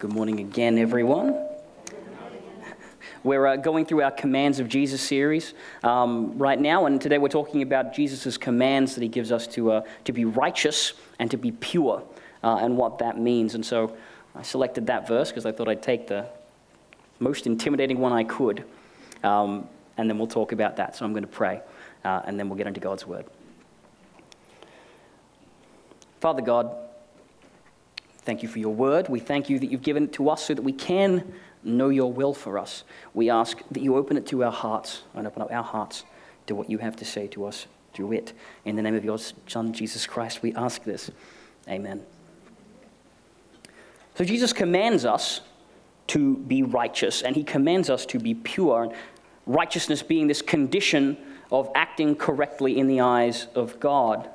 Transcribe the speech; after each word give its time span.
Good 0.00 0.14
morning 0.14 0.40
again, 0.40 0.78
everyone. 0.78 1.46
We're 3.22 3.46
uh, 3.46 3.56
going 3.56 3.84
through 3.84 4.00
our 4.00 4.10
Commands 4.10 4.58
of 4.58 4.66
Jesus 4.66 5.02
series 5.02 5.52
um, 5.84 6.38
right 6.38 6.58
now, 6.58 6.86
and 6.86 6.98
today 6.98 7.18
we're 7.18 7.28
talking 7.28 7.60
about 7.60 7.92
Jesus' 7.92 8.38
commands 8.38 8.94
that 8.94 9.02
he 9.02 9.08
gives 9.08 9.30
us 9.30 9.46
to, 9.48 9.72
uh, 9.72 9.82
to 10.06 10.14
be 10.14 10.24
righteous 10.24 10.94
and 11.18 11.30
to 11.30 11.36
be 11.36 11.52
pure, 11.52 12.02
uh, 12.42 12.60
and 12.62 12.78
what 12.78 12.98
that 13.00 13.18
means. 13.18 13.54
And 13.54 13.62
so 13.62 13.94
I 14.34 14.40
selected 14.40 14.86
that 14.86 15.06
verse 15.06 15.28
because 15.28 15.44
I 15.44 15.52
thought 15.52 15.68
I'd 15.68 15.82
take 15.82 16.06
the 16.06 16.24
most 17.18 17.46
intimidating 17.46 17.98
one 17.98 18.14
I 18.14 18.24
could, 18.24 18.64
um, 19.22 19.68
and 19.98 20.08
then 20.08 20.16
we'll 20.16 20.28
talk 20.28 20.52
about 20.52 20.76
that. 20.76 20.96
So 20.96 21.04
I'm 21.04 21.12
going 21.12 21.24
to 21.24 21.28
pray, 21.28 21.60
uh, 22.06 22.22
and 22.24 22.40
then 22.40 22.48
we'll 22.48 22.56
get 22.56 22.66
into 22.66 22.80
God's 22.80 23.06
Word. 23.06 23.26
Father 26.20 26.40
God, 26.40 26.74
Thank 28.30 28.44
you 28.44 28.48
for 28.48 28.60
your 28.60 28.72
word. 28.72 29.08
We 29.08 29.18
thank 29.18 29.50
you 29.50 29.58
that 29.58 29.72
you've 29.72 29.82
given 29.82 30.04
it 30.04 30.12
to 30.12 30.30
us 30.30 30.44
so 30.44 30.54
that 30.54 30.62
we 30.62 30.72
can 30.72 31.32
know 31.64 31.88
your 31.88 32.12
will 32.12 32.32
for 32.32 32.60
us. 32.60 32.84
We 33.12 33.28
ask 33.28 33.60
that 33.72 33.82
you 33.82 33.96
open 33.96 34.16
it 34.16 34.24
to 34.28 34.44
our 34.44 34.52
hearts 34.52 35.02
and 35.14 35.26
open 35.26 35.42
up 35.42 35.50
our 35.50 35.64
hearts 35.64 36.04
to 36.46 36.54
what 36.54 36.70
you 36.70 36.78
have 36.78 36.94
to 36.98 37.04
say 37.04 37.26
to 37.26 37.44
us 37.44 37.66
through 37.92 38.12
it. 38.12 38.32
In 38.64 38.76
the 38.76 38.82
name 38.82 38.94
of 38.94 39.04
your 39.04 39.18
Son, 39.48 39.72
Jesus 39.72 40.06
Christ, 40.06 40.42
we 40.42 40.54
ask 40.54 40.84
this. 40.84 41.10
Amen. 41.68 42.04
So 44.14 44.24
Jesus 44.24 44.52
commands 44.52 45.04
us 45.04 45.40
to 46.06 46.36
be 46.36 46.62
righteous, 46.62 47.22
and 47.22 47.34
he 47.34 47.42
commands 47.42 47.90
us 47.90 48.06
to 48.06 48.20
be 48.20 48.34
pure. 48.34 48.94
Righteousness 49.44 50.04
being 50.04 50.28
this 50.28 50.40
condition 50.40 51.16
of 51.50 51.68
acting 51.74 52.14
correctly 52.14 52.78
in 52.78 52.86
the 52.86 53.00
eyes 53.00 53.48
of 53.56 53.80
God. 53.80 54.30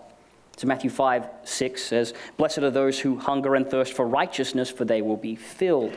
So 0.58 0.68
Matthew 0.68 0.90
5 0.90 1.28
6 1.44 1.84
says, 1.84 2.14
Blessed 2.38 2.60
are 2.60 2.72
those 2.72 3.00
who 3.00 3.18
hunger 3.18 3.56
and 3.56 3.70
thirst 3.70 3.94
for 3.94 4.08
righteousness, 4.08 4.70
for 4.70 4.86
they 4.86 5.02
will 5.02 5.18
be 5.18 5.36
filled. 5.36 5.94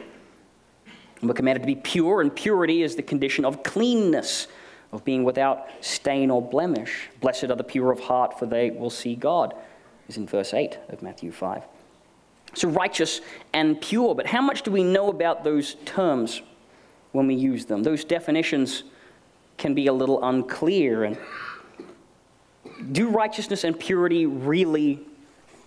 And 1.21 1.29
we're 1.29 1.35
commanded 1.35 1.63
to 1.63 1.67
be 1.67 1.77
pure, 1.77 2.21
and 2.21 2.35
purity 2.35 2.83
is 2.83 2.97
the 2.97 3.03
condition 3.03 3.45
of 3.45 3.63
cleanness, 3.63 4.49
of 4.93 5.05
being 5.05 5.25
without 5.25 5.69
stain 5.81 6.31
or 6.31 6.41
blemish. 6.41 7.09
Blessed 7.21 7.45
are 7.45 7.57
the 7.57 7.65
pure 7.65 7.93
of 7.93 8.01
heart, 8.01 8.39
for 8.39 8.47
they 8.47 8.71
will 8.71 8.91
see 8.91 9.15
God, 9.15 9.55
is 10.09 10.17
in 10.17 10.27
verse 10.27 10.55
8 10.55 10.79
of 10.89 11.03
Matthew 11.03 11.33
5. 11.33 11.63
So 12.55 12.69
righteous 12.69 13.21
and 13.53 13.81
pure, 13.81 14.15
but 14.15 14.27
how 14.27 14.41
much 14.41 14.63
do 14.63 14.71
we 14.71 14.83
know 14.83 15.09
about 15.09 15.45
those 15.45 15.75
terms 15.85 16.43
when 17.13 17.27
we 17.27 17.35
use 17.35 17.67
them? 17.67 17.83
Those 17.83 18.05
definitions 18.05 18.85
can 19.59 19.75
be 19.75 19.89
a 19.89 19.93
little 19.93 20.25
unclear 20.25 21.05
and 21.05 21.19
do 22.93 23.09
righteousness 23.09 23.65
and 23.65 23.79
purity 23.79 24.27
really 24.27 25.01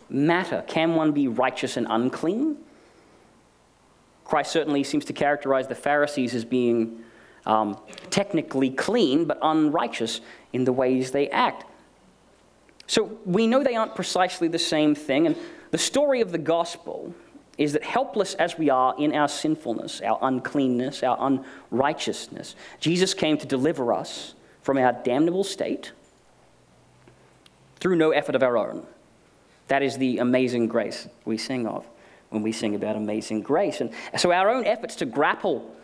matter? 0.09 0.64
Can 0.67 0.95
one 0.95 1.12
be 1.12 1.28
righteous 1.28 1.78
and 1.78 1.88
unclean? 1.90 2.58
Christ 4.26 4.52
certainly 4.52 4.84
seems 4.84 5.06
to 5.06 5.14
characterize 5.14 5.68
the 5.68 5.76
Pharisees 5.76 6.34
as 6.36 6.45
being 6.45 7.03
um, 7.45 7.78
technically 8.09 8.70
clean, 8.70 9.26
but 9.26 9.38
unrighteous 9.42 10.22
in 10.53 10.64
the 10.64 10.72
ways 10.72 11.12
they 11.12 11.30
act. 11.30 11.66
So 12.88 13.20
we 13.25 13.48
know 13.48 13.64
they 13.64 13.75
aren't 13.75 13.96
precisely 13.96 14.48
the 14.48 14.59
same 14.59 14.96
thing. 14.96 15.28
And 15.28 15.36
the 15.72 15.78
story 15.78 16.22
of 16.22 16.31
the 16.31 16.38
gospel 16.38 17.14
is 17.58 17.73
that 17.73 17.84
helpless 17.84 18.34
as 18.36 18.58
we 18.58 18.70
are 18.70 18.96
in 18.98 19.14
our 19.14 19.28
sinfulness, 19.28 20.02
our 20.02 20.18
uncleanness, 20.22 21.03
our 21.03 21.18
unrighteousness, 21.20 22.56
Jesus 22.80 23.14
came 23.14 23.38
to 23.38 23.46
deliver 23.46 23.94
us 23.94 24.34
from 24.62 24.78
our 24.78 24.94
damnable 24.94 25.44
state 25.44 25.92
through 27.82 27.98
no 27.98 28.12
effort 28.12 28.36
of 28.36 28.44
our 28.44 28.58
own. 28.58 28.86
That 29.68 29.84
is 29.84 29.98
the 29.98 30.20
amazing 30.20 30.68
grace 30.68 31.08
we 31.26 31.38
sing 31.38 31.68
of 31.68 31.86
when 32.30 32.44
we 32.44 32.54
sing 32.54 32.76
about 32.76 32.96
amazing 32.96 33.42
grace. 33.42 33.82
And 33.82 33.92
so 34.18 34.32
our 34.32 34.50
own 34.50 34.66
efforts 34.66 34.96
to 34.98 35.06
grapple 35.06 35.76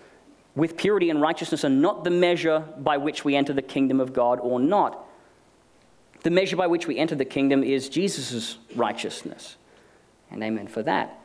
with 0.56 0.78
purity 0.78 1.09
and 1.09 1.22
righteousness 1.22 1.66
are 1.66 1.70
not 1.70 2.03
the 2.03 2.09
measure 2.09 2.59
by 2.80 2.98
which 2.98 3.25
we 3.25 3.36
enter 3.36 3.53
the 3.53 3.62
kingdom 3.62 4.00
of 4.00 4.14
God 4.14 4.40
or 4.42 4.59
not. 4.59 5.06
The 6.24 6.31
measure 6.31 6.56
by 6.56 6.68
which 6.68 6.88
we 6.88 6.97
enter 6.97 7.16
the 7.16 7.25
kingdom 7.25 7.63
is 7.63 7.90
Jesus' 7.90 8.57
righteousness. 8.75 9.57
And 10.31 10.44
amen 10.44 10.68
for 10.68 10.84
that. 10.84 11.19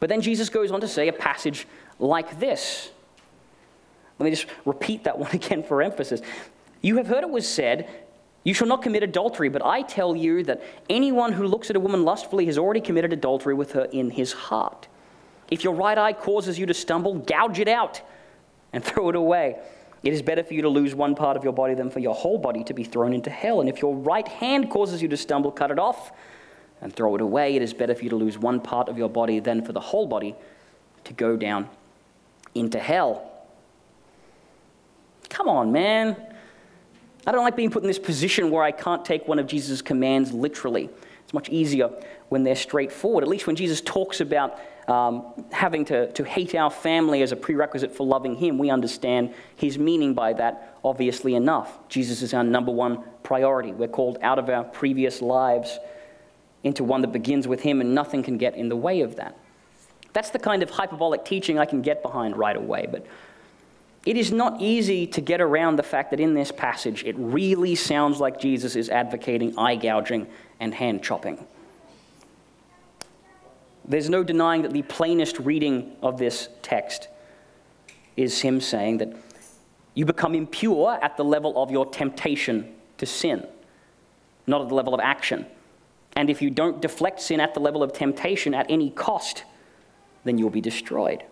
But 0.00 0.08
then 0.08 0.20
Jesus 0.20 0.48
goes 0.48 0.70
on 0.70 0.80
to 0.80 0.88
say 0.88 1.08
a 1.08 1.12
passage 1.12 1.66
like 1.98 2.38
this. 2.38 2.90
Let 4.18 4.24
me 4.24 4.30
just 4.30 4.46
repeat 4.64 5.04
that 5.04 5.18
one 5.18 5.30
again 5.32 5.62
for 5.62 5.82
emphasis. 5.82 6.20
You 6.80 6.96
have 6.96 7.06
heard 7.06 7.24
it 7.24 7.30
was 7.30 7.48
said, 7.48 7.88
you 8.44 8.54
shall 8.54 8.68
not 8.68 8.82
commit 8.82 9.02
adultery, 9.02 9.48
but 9.48 9.64
I 9.64 9.82
tell 9.82 10.16
you 10.16 10.42
that 10.44 10.62
anyone 10.88 11.32
who 11.32 11.46
looks 11.46 11.70
at 11.70 11.76
a 11.76 11.80
woman 11.80 12.04
lustfully 12.04 12.46
has 12.46 12.56
already 12.56 12.80
committed 12.80 13.12
adultery 13.12 13.54
with 13.54 13.72
her 13.72 13.84
in 13.84 14.10
his 14.10 14.32
heart. 14.32 14.88
If 15.50 15.64
your 15.64 15.74
right 15.74 15.98
eye 15.98 16.12
causes 16.12 16.58
you 16.58 16.66
to 16.66 16.74
stumble, 16.74 17.14
gouge 17.14 17.58
it 17.58 17.68
out 17.68 18.00
and 18.72 18.84
throw 18.84 19.08
it 19.08 19.16
away. 19.16 19.58
It 20.02 20.12
is 20.12 20.22
better 20.22 20.44
for 20.44 20.54
you 20.54 20.62
to 20.62 20.68
lose 20.68 20.94
one 20.94 21.14
part 21.14 21.36
of 21.36 21.42
your 21.42 21.52
body 21.52 21.74
than 21.74 21.90
for 21.90 21.98
your 21.98 22.14
whole 22.14 22.38
body 22.38 22.62
to 22.64 22.74
be 22.74 22.84
thrown 22.84 23.12
into 23.12 23.30
hell. 23.30 23.60
And 23.60 23.68
if 23.68 23.82
your 23.82 23.96
right 23.96 24.26
hand 24.26 24.70
causes 24.70 25.02
you 25.02 25.08
to 25.08 25.16
stumble, 25.16 25.50
cut 25.50 25.70
it 25.70 25.78
off 25.78 26.12
and 26.80 26.94
throw 26.94 27.16
it 27.16 27.20
away. 27.20 27.56
It 27.56 27.62
is 27.62 27.74
better 27.74 27.94
for 27.94 28.04
you 28.04 28.10
to 28.10 28.16
lose 28.16 28.38
one 28.38 28.60
part 28.60 28.88
of 28.88 28.96
your 28.96 29.08
body 29.08 29.40
than 29.40 29.64
for 29.64 29.72
the 29.72 29.80
whole 29.80 30.06
body 30.06 30.36
to 31.04 31.12
go 31.12 31.36
down 31.36 31.68
into 32.54 32.78
hell. 32.78 33.28
Come 35.28 35.48
on, 35.48 35.72
man. 35.72 36.16
I 37.26 37.32
don't 37.32 37.44
like 37.44 37.56
being 37.56 37.70
put 37.70 37.82
in 37.82 37.88
this 37.88 37.98
position 37.98 38.50
where 38.50 38.62
I 38.62 38.70
can't 38.70 39.04
take 39.04 39.28
one 39.28 39.38
of 39.38 39.46
Jesus' 39.46 39.82
commands 39.82 40.32
literally. 40.32 40.88
It's 41.24 41.34
much 41.34 41.50
easier 41.50 41.90
when 42.30 42.42
they're 42.42 42.56
straightforward. 42.56 43.22
At 43.22 43.28
least 43.28 43.46
when 43.46 43.56
Jesus 43.56 43.80
talks 43.82 44.20
about 44.20 44.58
um, 44.88 45.44
having 45.52 45.84
to, 45.86 46.10
to 46.12 46.24
hate 46.24 46.54
our 46.54 46.70
family 46.70 47.20
as 47.20 47.32
a 47.32 47.36
prerequisite 47.36 47.94
for 47.94 48.06
loving 48.06 48.34
Him, 48.34 48.56
we 48.56 48.70
understand 48.70 49.34
His 49.56 49.78
meaning 49.78 50.14
by 50.14 50.32
that 50.34 50.78
obviously 50.84 51.34
enough. 51.34 51.78
Jesus 51.88 52.22
is 52.22 52.32
our 52.32 52.44
number 52.44 52.72
one 52.72 53.02
priority. 53.22 53.72
We're 53.72 53.88
called 53.88 54.18
out 54.22 54.38
of 54.38 54.48
our 54.48 54.64
previous 54.64 55.20
lives 55.20 55.78
into 56.64 56.82
one 56.84 57.02
that 57.02 57.12
begins 57.12 57.46
with 57.46 57.60
Him, 57.60 57.80
and 57.80 57.94
nothing 57.94 58.22
can 58.22 58.38
get 58.38 58.56
in 58.56 58.68
the 58.68 58.76
way 58.76 59.02
of 59.02 59.16
that. 59.16 59.36
That's 60.12 60.30
the 60.30 60.38
kind 60.38 60.62
of 60.62 60.70
hyperbolic 60.70 61.24
teaching 61.24 61.58
I 61.58 61.66
can 61.66 61.82
get 61.82 62.02
behind 62.02 62.36
right 62.36 62.56
away, 62.56 62.88
but 62.90 63.06
it 64.08 64.16
is 64.16 64.32
not 64.32 64.58
easy 64.62 65.06
to 65.06 65.20
get 65.20 65.38
around 65.38 65.76
the 65.76 65.82
fact 65.82 66.12
that 66.12 66.18
in 66.18 66.32
this 66.32 66.50
passage 66.50 67.04
it 67.04 67.14
really 67.18 67.74
sounds 67.74 68.18
like 68.18 68.40
Jesus 68.40 68.74
is 68.74 68.88
advocating 68.88 69.58
eye 69.58 69.76
gouging 69.76 70.26
and 70.58 70.72
hand 70.72 71.04
chopping. 71.04 71.46
There's 73.84 74.08
no 74.08 74.24
denying 74.24 74.62
that 74.62 74.72
the 74.72 74.80
plainest 74.80 75.38
reading 75.40 75.94
of 76.02 76.16
this 76.16 76.48
text 76.62 77.08
is 78.16 78.40
him 78.40 78.62
saying 78.62 78.96
that 78.98 79.14
you 79.92 80.06
become 80.06 80.34
impure 80.34 80.98
at 81.02 81.18
the 81.18 81.24
level 81.24 81.62
of 81.62 81.70
your 81.70 81.84
temptation 81.84 82.74
to 82.96 83.04
sin, 83.04 83.46
not 84.46 84.62
at 84.62 84.70
the 84.70 84.74
level 84.74 84.94
of 84.94 85.00
action. 85.00 85.44
And 86.16 86.30
if 86.30 86.40
you 86.40 86.48
don't 86.48 86.80
deflect 86.80 87.20
sin 87.20 87.40
at 87.40 87.52
the 87.52 87.60
level 87.60 87.82
of 87.82 87.92
temptation 87.92 88.54
at 88.54 88.70
any 88.70 88.88
cost, 88.88 89.44
then 90.24 90.38
you'll 90.38 90.48
be 90.48 90.62
destroyed. 90.62 91.24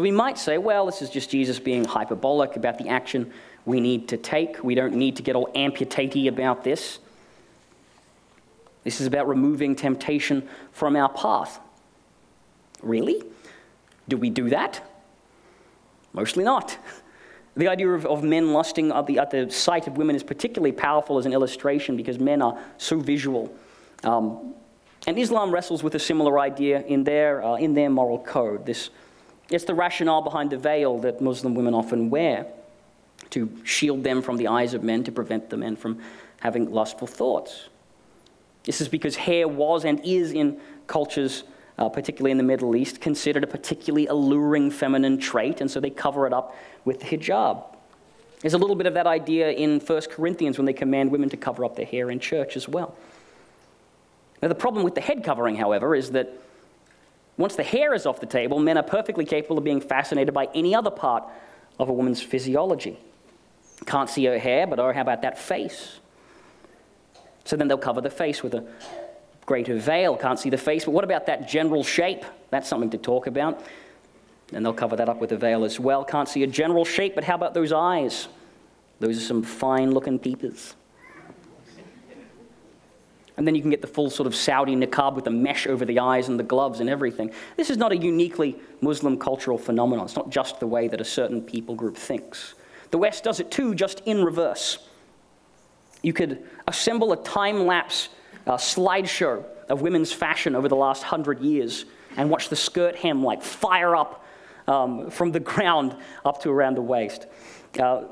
So 0.00 0.04
we 0.04 0.12
might 0.12 0.38
say, 0.38 0.56
well, 0.56 0.86
this 0.86 1.02
is 1.02 1.10
just 1.10 1.28
Jesus 1.28 1.58
being 1.58 1.84
hyperbolic 1.84 2.56
about 2.56 2.78
the 2.78 2.88
action 2.88 3.30
we 3.66 3.80
need 3.80 4.08
to 4.08 4.16
take. 4.16 4.64
We 4.64 4.74
don't 4.74 4.94
need 4.94 5.16
to 5.16 5.22
get 5.22 5.36
all 5.36 5.50
amputatey 5.54 6.26
about 6.26 6.64
this. 6.64 7.00
This 8.82 9.02
is 9.02 9.06
about 9.06 9.28
removing 9.28 9.76
temptation 9.76 10.48
from 10.72 10.96
our 10.96 11.10
path. 11.10 11.60
Really? 12.80 13.22
Do 14.08 14.16
we 14.16 14.30
do 14.30 14.48
that? 14.48 14.80
Mostly 16.14 16.44
not. 16.44 16.78
The 17.56 17.68
idea 17.68 17.90
of, 17.90 18.06
of 18.06 18.22
men 18.22 18.54
lusting 18.54 18.92
at 18.92 19.06
the, 19.06 19.18
at 19.18 19.32
the 19.32 19.50
sight 19.50 19.86
of 19.86 19.98
women 19.98 20.16
is 20.16 20.22
particularly 20.22 20.72
powerful 20.72 21.18
as 21.18 21.26
an 21.26 21.34
illustration 21.34 21.96
because 21.96 22.18
men 22.18 22.40
are 22.40 22.56
so 22.78 23.00
visual. 23.00 23.52
Um, 24.04 24.54
and 25.06 25.18
Islam 25.18 25.50
wrestles 25.50 25.82
with 25.82 25.94
a 25.96 25.98
similar 25.98 26.38
idea 26.38 26.80
in 26.82 27.04
their, 27.04 27.44
uh, 27.44 27.56
in 27.56 27.74
their 27.74 27.90
moral 27.90 28.20
code. 28.20 28.64
This 28.64 28.90
it's 29.50 29.64
the 29.64 29.74
rationale 29.74 30.22
behind 30.22 30.50
the 30.50 30.58
veil 30.58 30.98
that 30.98 31.20
Muslim 31.20 31.54
women 31.54 31.74
often 31.74 32.10
wear 32.10 32.46
to 33.30 33.50
shield 33.64 34.02
them 34.04 34.22
from 34.22 34.36
the 34.36 34.48
eyes 34.48 34.74
of 34.74 34.82
men, 34.82 35.04
to 35.04 35.12
prevent 35.12 35.50
the 35.50 35.56
men 35.56 35.76
from 35.76 36.00
having 36.40 36.70
lustful 36.70 37.06
thoughts. 37.06 37.68
This 38.64 38.80
is 38.80 38.88
because 38.88 39.16
hair 39.16 39.48
was 39.48 39.84
and 39.84 40.00
is 40.04 40.32
in 40.32 40.60
cultures, 40.86 41.44
uh, 41.78 41.88
particularly 41.88 42.30
in 42.30 42.36
the 42.36 42.44
Middle 42.44 42.76
East, 42.76 43.00
considered 43.00 43.44
a 43.44 43.46
particularly 43.46 44.06
alluring 44.06 44.70
feminine 44.70 45.18
trait, 45.18 45.60
and 45.60 45.70
so 45.70 45.80
they 45.80 45.90
cover 45.90 46.26
it 46.26 46.32
up 46.32 46.56
with 46.84 47.00
the 47.00 47.06
hijab. 47.06 47.64
There's 48.40 48.54
a 48.54 48.58
little 48.58 48.76
bit 48.76 48.86
of 48.86 48.94
that 48.94 49.06
idea 49.06 49.50
in 49.50 49.80
1 49.80 50.02
Corinthians 50.10 50.58
when 50.58 50.64
they 50.64 50.72
command 50.72 51.10
women 51.10 51.28
to 51.28 51.36
cover 51.36 51.64
up 51.64 51.76
their 51.76 51.86
hair 51.86 52.10
in 52.10 52.20
church 52.20 52.56
as 52.56 52.68
well. 52.68 52.96
Now, 54.42 54.48
the 54.48 54.54
problem 54.54 54.82
with 54.82 54.94
the 54.94 55.02
head 55.02 55.22
covering, 55.22 55.56
however, 55.56 55.94
is 55.94 56.12
that 56.12 56.32
once 57.40 57.56
the 57.56 57.62
hair 57.62 57.94
is 57.94 58.06
off 58.06 58.20
the 58.20 58.26
table, 58.26 58.58
men 58.58 58.76
are 58.76 58.82
perfectly 58.82 59.24
capable 59.24 59.58
of 59.58 59.64
being 59.64 59.80
fascinated 59.80 60.34
by 60.34 60.46
any 60.54 60.74
other 60.74 60.90
part 60.90 61.24
of 61.78 61.88
a 61.88 61.92
woman's 61.92 62.20
physiology. 62.20 62.98
Can't 63.86 64.10
see 64.10 64.26
her 64.26 64.38
hair, 64.38 64.66
but 64.66 64.78
oh, 64.78 64.92
how 64.92 65.00
about 65.00 65.22
that 65.22 65.38
face? 65.38 66.00
So 67.44 67.56
then 67.56 67.66
they'll 67.66 67.78
cover 67.78 68.02
the 68.02 68.10
face 68.10 68.42
with 68.42 68.54
a 68.54 68.64
greater 69.46 69.76
veil, 69.76 70.16
can't 70.16 70.38
see 70.38 70.50
the 70.50 70.58
face. 70.58 70.84
But 70.84 70.90
what 70.90 71.02
about 71.02 71.26
that 71.26 71.48
general 71.48 71.82
shape? 71.82 72.24
That's 72.50 72.68
something 72.68 72.90
to 72.90 72.98
talk 72.98 73.26
about. 73.26 73.64
And 74.52 74.64
they'll 74.64 74.74
cover 74.74 74.96
that 74.96 75.08
up 75.08 75.18
with 75.18 75.32
a 75.32 75.36
veil 75.36 75.64
as 75.64 75.80
well. 75.80 76.04
Can't 76.04 76.28
see 76.28 76.42
a 76.42 76.46
general 76.46 76.84
shape, 76.84 77.14
but 77.14 77.24
how 77.24 77.36
about 77.36 77.54
those 77.54 77.72
eyes? 77.72 78.28
Those 78.98 79.16
are 79.16 79.26
some 79.26 79.42
fine 79.42 79.92
looking 79.92 80.18
peepers. 80.18 80.74
And 83.40 83.46
then 83.46 83.54
you 83.54 83.62
can 83.62 83.70
get 83.70 83.80
the 83.80 83.86
full 83.86 84.10
sort 84.10 84.26
of 84.26 84.34
Saudi 84.34 84.76
niqab 84.76 85.14
with 85.14 85.24
the 85.24 85.30
mesh 85.30 85.66
over 85.66 85.86
the 85.86 85.98
eyes 85.98 86.28
and 86.28 86.38
the 86.38 86.44
gloves 86.44 86.80
and 86.80 86.90
everything. 86.90 87.32
This 87.56 87.70
is 87.70 87.78
not 87.78 87.90
a 87.90 87.96
uniquely 87.96 88.54
Muslim 88.82 89.18
cultural 89.18 89.56
phenomenon. 89.56 90.04
It's 90.04 90.14
not 90.14 90.28
just 90.28 90.60
the 90.60 90.66
way 90.66 90.88
that 90.88 91.00
a 91.00 91.06
certain 91.06 91.40
people 91.40 91.74
group 91.74 91.96
thinks. 91.96 92.52
The 92.90 92.98
West 92.98 93.24
does 93.24 93.40
it 93.40 93.50
too, 93.50 93.74
just 93.74 94.00
in 94.00 94.22
reverse. 94.22 94.86
You 96.02 96.12
could 96.12 96.44
assemble 96.68 97.14
a 97.14 97.24
time 97.24 97.64
lapse 97.64 98.10
uh, 98.46 98.58
slideshow 98.58 99.42
of 99.70 99.80
women's 99.80 100.12
fashion 100.12 100.54
over 100.54 100.68
the 100.68 100.76
last 100.76 101.02
hundred 101.02 101.40
years 101.40 101.86
and 102.18 102.28
watch 102.28 102.50
the 102.50 102.56
skirt 102.56 102.94
hem 102.94 103.24
like 103.24 103.42
fire 103.42 103.96
up 103.96 104.22
um, 104.68 105.08
from 105.08 105.32
the 105.32 105.40
ground 105.54 105.96
up 106.26 106.42
to 106.42 106.50
around 106.50 106.76
the 106.76 106.82
waist. 106.82 107.26
Uh, 107.78 108.02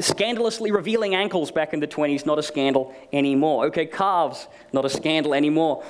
Scandalously 0.00 0.72
revealing 0.72 1.14
ankles 1.14 1.50
back 1.50 1.74
in 1.74 1.80
the 1.80 1.86
20s, 1.86 2.24
not 2.24 2.38
a 2.38 2.42
scandal 2.42 2.94
anymore. 3.12 3.66
Okay, 3.66 3.86
calves, 3.86 4.48
not 4.72 4.84
a 4.84 4.88
scandal 4.88 5.34
anymore. 5.34 5.84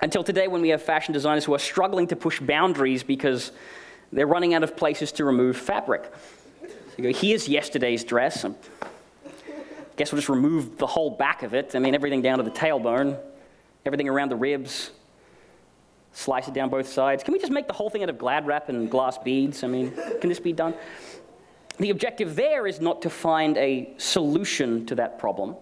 Until 0.00 0.22
today, 0.22 0.46
when 0.46 0.60
we 0.60 0.68
have 0.68 0.82
fashion 0.82 1.12
designers 1.12 1.44
who 1.44 1.54
are 1.54 1.58
struggling 1.58 2.06
to 2.08 2.16
push 2.16 2.38
boundaries 2.40 3.02
because 3.02 3.52
they're 4.12 4.26
running 4.26 4.54
out 4.54 4.62
of 4.62 4.76
places 4.76 5.10
to 5.12 5.24
remove 5.24 5.56
fabric. 5.56 6.12
So 6.96 7.02
go, 7.02 7.12
here's 7.12 7.48
yesterday's 7.48 8.04
dress. 8.04 8.44
I 8.44 8.52
guess 9.96 10.12
we'll 10.12 10.18
just 10.18 10.28
remove 10.28 10.78
the 10.78 10.86
whole 10.86 11.10
back 11.10 11.42
of 11.42 11.54
it. 11.54 11.74
I 11.74 11.78
mean, 11.78 11.94
everything 11.94 12.22
down 12.22 12.38
to 12.38 12.44
the 12.44 12.50
tailbone, 12.50 13.18
everything 13.84 14.08
around 14.08 14.30
the 14.30 14.36
ribs, 14.36 14.90
slice 16.12 16.46
it 16.46 16.54
down 16.54 16.68
both 16.68 16.88
sides. 16.88 17.24
Can 17.24 17.32
we 17.32 17.40
just 17.40 17.52
make 17.52 17.66
the 17.66 17.72
whole 17.72 17.90
thing 17.90 18.02
out 18.02 18.08
of 18.08 18.18
glad 18.18 18.46
wrap 18.46 18.68
and 18.68 18.90
glass 18.90 19.18
beads? 19.18 19.64
I 19.64 19.66
mean, 19.66 19.92
can 20.20 20.28
this 20.28 20.40
be 20.40 20.52
done? 20.52 20.74
The 21.78 21.90
objective 21.90 22.34
there 22.34 22.66
is 22.66 22.80
not 22.80 23.02
to 23.02 23.10
find 23.10 23.56
a 23.56 23.92
solution 23.98 24.84
to 24.86 24.96
that 24.96 25.18
problem, 25.18 25.54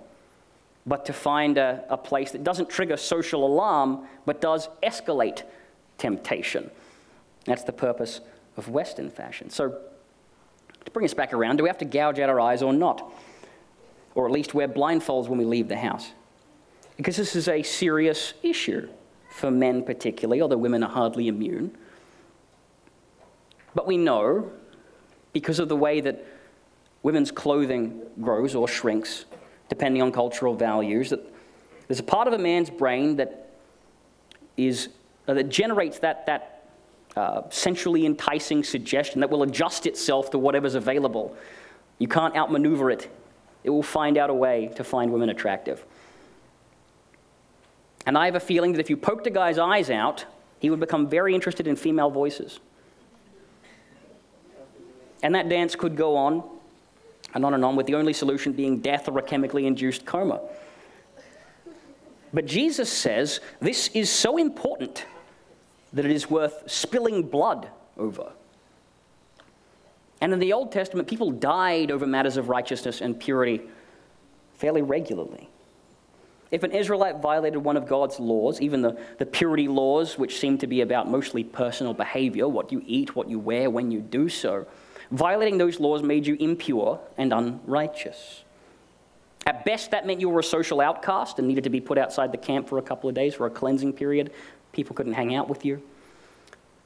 but 0.86 1.04
to 1.06 1.12
find 1.12 1.58
a, 1.58 1.84
a 1.90 1.96
place 1.96 2.30
that 2.30 2.42
doesn't 2.42 2.70
trigger 2.70 2.96
social 2.96 3.46
alarm, 3.46 4.06
but 4.24 4.40
does 4.40 4.68
escalate 4.82 5.42
temptation. 5.98 6.70
That's 7.44 7.64
the 7.64 7.72
purpose 7.72 8.20
of 8.56 8.68
Western 8.68 9.10
fashion. 9.10 9.50
So, 9.50 9.78
to 10.84 10.90
bring 10.92 11.04
us 11.04 11.14
back 11.14 11.32
around, 11.32 11.56
do 11.56 11.64
we 11.64 11.68
have 11.68 11.78
to 11.78 11.84
gouge 11.84 12.18
out 12.18 12.30
our 12.30 12.40
eyes 12.40 12.62
or 12.62 12.72
not? 12.72 13.12
Or 14.14 14.26
at 14.26 14.32
least 14.32 14.54
wear 14.54 14.68
blindfolds 14.68 15.28
when 15.28 15.38
we 15.38 15.44
leave 15.44 15.68
the 15.68 15.76
house? 15.76 16.12
Because 16.96 17.16
this 17.16 17.36
is 17.36 17.48
a 17.48 17.62
serious 17.62 18.32
issue 18.42 18.88
for 19.28 19.50
men, 19.50 19.82
particularly, 19.82 20.40
although 20.40 20.56
women 20.56 20.82
are 20.82 20.88
hardly 20.88 21.28
immune. 21.28 21.76
But 23.74 23.86
we 23.86 23.98
know 23.98 24.50
because 25.36 25.58
of 25.58 25.68
the 25.68 25.76
way 25.76 26.00
that 26.00 26.24
women's 27.02 27.30
clothing 27.30 28.00
grows 28.22 28.54
or 28.54 28.66
shrinks, 28.66 29.26
depending 29.68 30.00
on 30.00 30.10
cultural 30.10 30.54
values, 30.54 31.10
that 31.10 31.20
there's 31.86 32.00
a 32.00 32.10
part 32.16 32.26
of 32.26 32.32
a 32.32 32.38
man's 32.38 32.70
brain 32.70 33.16
that 33.16 33.50
is 34.56 34.88
uh, 35.28 35.34
that 35.34 35.50
generates 35.50 35.98
that 35.98 36.24
that 36.24 36.70
uh, 37.16 37.42
enticing 38.06 38.64
suggestion 38.64 39.20
that 39.20 39.28
will 39.28 39.42
adjust 39.42 39.84
itself 39.84 40.30
to 40.30 40.38
whatever's 40.38 40.74
available. 40.74 41.36
You 41.98 42.08
can't 42.08 42.34
outmaneuver 42.34 42.90
it. 42.90 43.10
It 43.62 43.68
will 43.68 43.82
find 43.82 44.16
out 44.16 44.30
a 44.30 44.34
way 44.34 44.72
to 44.76 44.84
find 44.84 45.12
women 45.12 45.28
attractive. 45.28 45.84
And 48.06 48.16
I 48.16 48.24
have 48.24 48.36
a 48.36 48.40
feeling 48.40 48.72
that 48.72 48.80
if 48.80 48.88
you 48.88 48.96
poked 48.96 49.26
a 49.26 49.30
guy's 49.30 49.58
eyes 49.58 49.90
out, 49.90 50.24
he 50.60 50.70
would 50.70 50.80
become 50.80 51.08
very 51.08 51.34
interested 51.34 51.66
in 51.66 51.76
female 51.76 52.08
voices. 52.08 52.58
And 55.22 55.34
that 55.34 55.48
dance 55.48 55.74
could 55.74 55.96
go 55.96 56.16
on 56.16 56.42
and 57.34 57.44
on 57.44 57.54
and 57.54 57.64
on, 57.64 57.76
with 57.76 57.86
the 57.86 57.94
only 57.94 58.12
solution 58.12 58.52
being 58.52 58.78
death 58.78 59.08
or 59.08 59.18
a 59.18 59.22
chemically 59.22 59.66
induced 59.66 60.06
coma. 60.06 60.40
But 62.32 62.46
Jesus 62.46 62.90
says 62.90 63.40
this 63.60 63.88
is 63.88 64.10
so 64.10 64.36
important 64.36 65.04
that 65.92 66.04
it 66.04 66.10
is 66.10 66.30
worth 66.30 66.64
spilling 66.66 67.22
blood 67.22 67.68
over. 67.96 68.32
And 70.20 70.32
in 70.32 70.38
the 70.38 70.52
Old 70.52 70.72
Testament, 70.72 71.08
people 71.08 71.30
died 71.30 71.90
over 71.90 72.06
matters 72.06 72.36
of 72.36 72.48
righteousness 72.48 73.00
and 73.00 73.18
purity 73.18 73.60
fairly 74.56 74.82
regularly. 74.82 75.48
If 76.50 76.62
an 76.62 76.72
Israelite 76.72 77.20
violated 77.20 77.62
one 77.62 77.76
of 77.76 77.88
God's 77.88 78.20
laws, 78.20 78.60
even 78.60 78.80
the, 78.80 78.98
the 79.18 79.26
purity 79.26 79.68
laws, 79.68 80.16
which 80.16 80.38
seem 80.38 80.58
to 80.58 80.66
be 80.66 80.80
about 80.80 81.10
mostly 81.10 81.42
personal 81.42 81.92
behavior, 81.92 82.48
what 82.48 82.70
you 82.70 82.82
eat, 82.86 83.16
what 83.16 83.28
you 83.28 83.38
wear, 83.38 83.68
when 83.68 83.90
you 83.90 84.00
do 84.00 84.28
so, 84.28 84.66
Violating 85.10 85.58
those 85.58 85.78
laws 85.78 86.02
made 86.02 86.26
you 86.26 86.36
impure 86.40 87.00
and 87.16 87.32
unrighteous. 87.32 88.42
At 89.46 89.64
best, 89.64 89.92
that 89.92 90.06
meant 90.06 90.20
you 90.20 90.28
were 90.28 90.40
a 90.40 90.44
social 90.44 90.80
outcast 90.80 91.38
and 91.38 91.46
needed 91.46 91.64
to 91.64 91.70
be 91.70 91.80
put 91.80 91.98
outside 91.98 92.32
the 92.32 92.38
camp 92.38 92.68
for 92.68 92.78
a 92.78 92.82
couple 92.82 93.08
of 93.08 93.14
days 93.14 93.34
for 93.34 93.46
a 93.46 93.50
cleansing 93.50 93.92
period. 93.92 94.32
People 94.72 94.96
couldn't 94.96 95.12
hang 95.12 95.34
out 95.34 95.48
with 95.48 95.64
you. 95.64 95.80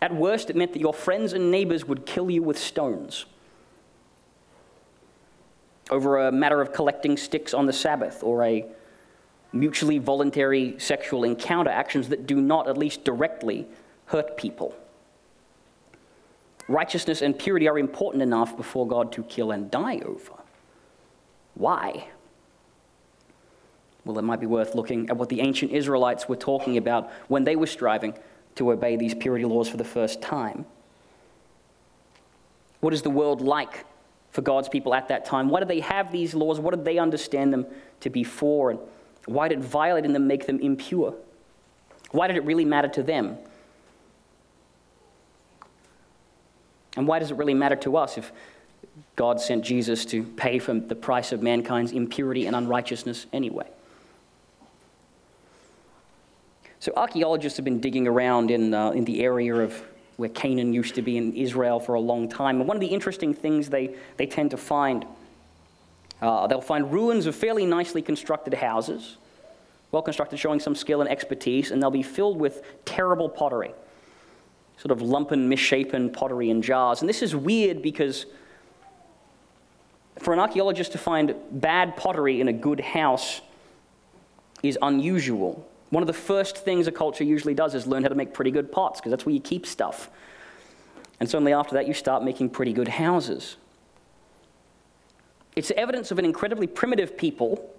At 0.03 0.15
worst, 0.15 0.51
it 0.51 0.57
meant 0.57 0.75
that 0.75 0.81
your 0.81 0.93
friends 0.93 1.33
and 1.33 1.51
neighbors 1.51 1.87
would 1.87 2.05
kill 2.05 2.31
you 2.31 2.43
with 2.43 2.59
stones 2.59 3.25
over 5.91 6.27
a 6.27 6.33
matter 6.33 6.61
of 6.61 6.73
collecting 6.73 7.17
sticks 7.17 7.53
on 7.53 7.67
the 7.67 7.73
Sabbath 7.73 8.23
or 8.23 8.45
a 8.45 8.65
mutually 9.53 9.99
voluntary 9.99 10.79
sexual 10.79 11.25
encounter, 11.25 11.71
actions 11.71 12.09
that 12.11 12.27
do 12.27 12.41
not, 12.41 12.69
at 12.69 12.79
least 12.79 13.05
directly, 13.05 13.67
hurt 14.07 14.37
people 14.37 14.75
righteousness 16.71 17.21
and 17.21 17.39
purity 17.39 17.69
are 17.69 17.79
important 17.79 18.23
enough 18.23 18.57
before 18.57 18.87
God 18.87 19.13
to 19.13 19.23
kill 19.25 19.51
and 19.51 19.71
die 19.71 19.99
over. 20.05 20.33
Why? 21.55 22.07
Well, 24.05 24.19
it 24.19 24.23
might 24.23 24.41
be 24.41 24.47
worth 24.47 24.75
looking 24.75 25.11
at 25.11 25.17
what 25.17 25.29
the 25.29 25.41
ancient 25.41 25.73
Israelites 25.73 26.29
were 26.29 26.37
talking 26.37 26.77
about 26.77 27.11
when 27.29 27.45
they 27.45 27.57
were 27.57 27.67
striving 27.67 28.15
to 28.55 28.73
obey 28.73 28.97
these 28.97 29.15
purity 29.15 29.45
laws 29.45 29.69
for 29.69 29.77
the 29.77 29.85
first 29.85 30.23
time. 30.23 30.65
What 32.81 32.95
is 32.95 33.03
the 33.03 33.11
world 33.11 33.41
like 33.43 33.85
for 34.31 34.43
God's 34.43 34.69
people 34.69 34.95
at 34.95 35.09
that 35.09 35.25
time? 35.25 35.49
Why 35.49 35.59
did 35.59 35.69
they 35.69 35.81
have 35.81 36.13
these 36.13 36.35
laws? 36.35 36.59
What 36.59 36.75
did 36.75 36.85
they 36.85 36.99
understand 36.99 37.53
them 37.53 37.67
to 38.01 38.11
be 38.11 38.25
for? 38.25 38.71
And 38.71 38.81
why 39.27 39.49
did 39.49 39.63
violating 39.63 40.13
them 40.13 40.27
make 40.27 40.47
them 40.47 40.61
impure? 40.61 41.15
Why 42.13 42.27
did 42.27 42.37
it 42.37 42.45
really 42.45 42.65
matter 42.65 42.89
to 42.89 43.03
them? 43.03 43.37
And 46.97 47.07
why 47.07 47.19
does 47.19 47.31
it 47.31 47.37
really 47.37 47.55
matter 47.55 47.77
to 47.77 47.97
us 47.97 48.19
if 48.19 48.33
God 49.17 49.41
sent 49.41 49.65
Jesus 49.65 50.05
to 50.07 50.25
pay 50.25 50.59
for 50.59 50.75
the 50.75 50.95
price 50.95 51.33
of 51.33 51.43
mankind's 51.43 51.93
impurity 51.93 52.47
and 52.47 52.57
unrighteousness 52.57 53.27
anyway? 53.33 53.67
So, 56.81 56.93
archaeologists 56.97 57.59
have 57.59 57.65
been 57.65 57.81
digging 57.81 58.09
around 58.09 58.51
in, 58.51 58.73
uh, 58.73 58.91
in 58.91 59.05
the 59.05 59.23
area 59.23 59.55
of 59.55 59.83
where 60.17 60.31
Canaan 60.31 60.73
used 60.73 60.95
to 60.95 61.03
be 61.03 61.19
in 61.19 61.35
Israel 61.35 61.79
for 61.79 61.95
a 61.95 62.01
long 62.01 62.29
time. 62.29 62.57
And 62.57 62.67
one 62.67 62.77
of 62.77 62.81
the 62.81 62.87
interesting 62.87 63.35
things 63.35 63.69
they, 63.69 63.95
they 64.17 64.27
tend 64.27 64.51
to 64.53 64.57
find, 64.57 65.05
uh, 66.23 66.47
they'll 66.47 66.61
find 66.61 66.91
ruins 66.91 67.27
of 67.27 67.37
fairly 67.37 67.67
nicely 67.67 68.01
constructed 68.01 68.55
houses, 68.55 69.19
well 69.93 70.03
constructed, 70.03 70.39
showing 70.39 70.61
some 70.61 70.75
skill 70.75 71.03
and 71.03 71.11
expertise, 71.11 71.71
and 71.71 71.83
they'll 71.83 71.91
be 71.91 72.03
filled 72.03 72.39
with 72.39 72.63
terrible 72.85 73.29
pottery 73.29 73.73
sort 74.81 74.93
of 74.93 75.07
lumpen, 75.07 75.47
misshapen 75.47 76.11
pottery 76.11 76.49
in 76.49 76.63
jars. 76.63 77.03
And 77.03 77.09
this 77.09 77.21
is 77.21 77.37
weird 77.37 77.83
because 77.83 78.25
for 80.19 80.33
an 80.33 80.39
archaeologist 80.39 80.93
to 80.93 80.99
find 80.99 81.35
bad 81.51 81.97
pottery 81.97 82.41
in 82.41 82.49
a 82.49 82.53
good 82.53 82.81
house 82.81 83.43
is 84.63 84.79
unusual. 84.81 85.67
One 85.91 86.03
of 86.03 86.07
the 86.07 86.15
first 86.15 86.57
things 86.57 86.87
a 86.87 86.93
culture 86.93 87.25
usually 87.25 87.53
does 87.53 87.75
is 87.75 87.87
learn 87.87 88.03
how 88.03 88.09
to 88.09 88.15
make 88.15 88.33
pretty 88.33 88.51
good 88.51 88.73
pots, 88.73 89.01
because 89.01 89.11
that's 89.11 89.27
where 89.27 89.35
you 89.35 89.41
keep 89.41 89.67
stuff. 89.67 90.09
And 91.19 91.29
suddenly 91.29 91.53
after 91.53 91.75
that, 91.75 91.87
you 91.87 91.93
start 91.93 92.25
making 92.25 92.51
pretty 92.51 92.73
good 92.73 92.89
houses. 92.89 93.57
It's 95.57 95.71
evidence 95.73 96.11
of 96.11 96.19
an 96.19 96.25
incredibly 96.25 96.67
primitive 96.67 97.19
people 97.19 97.75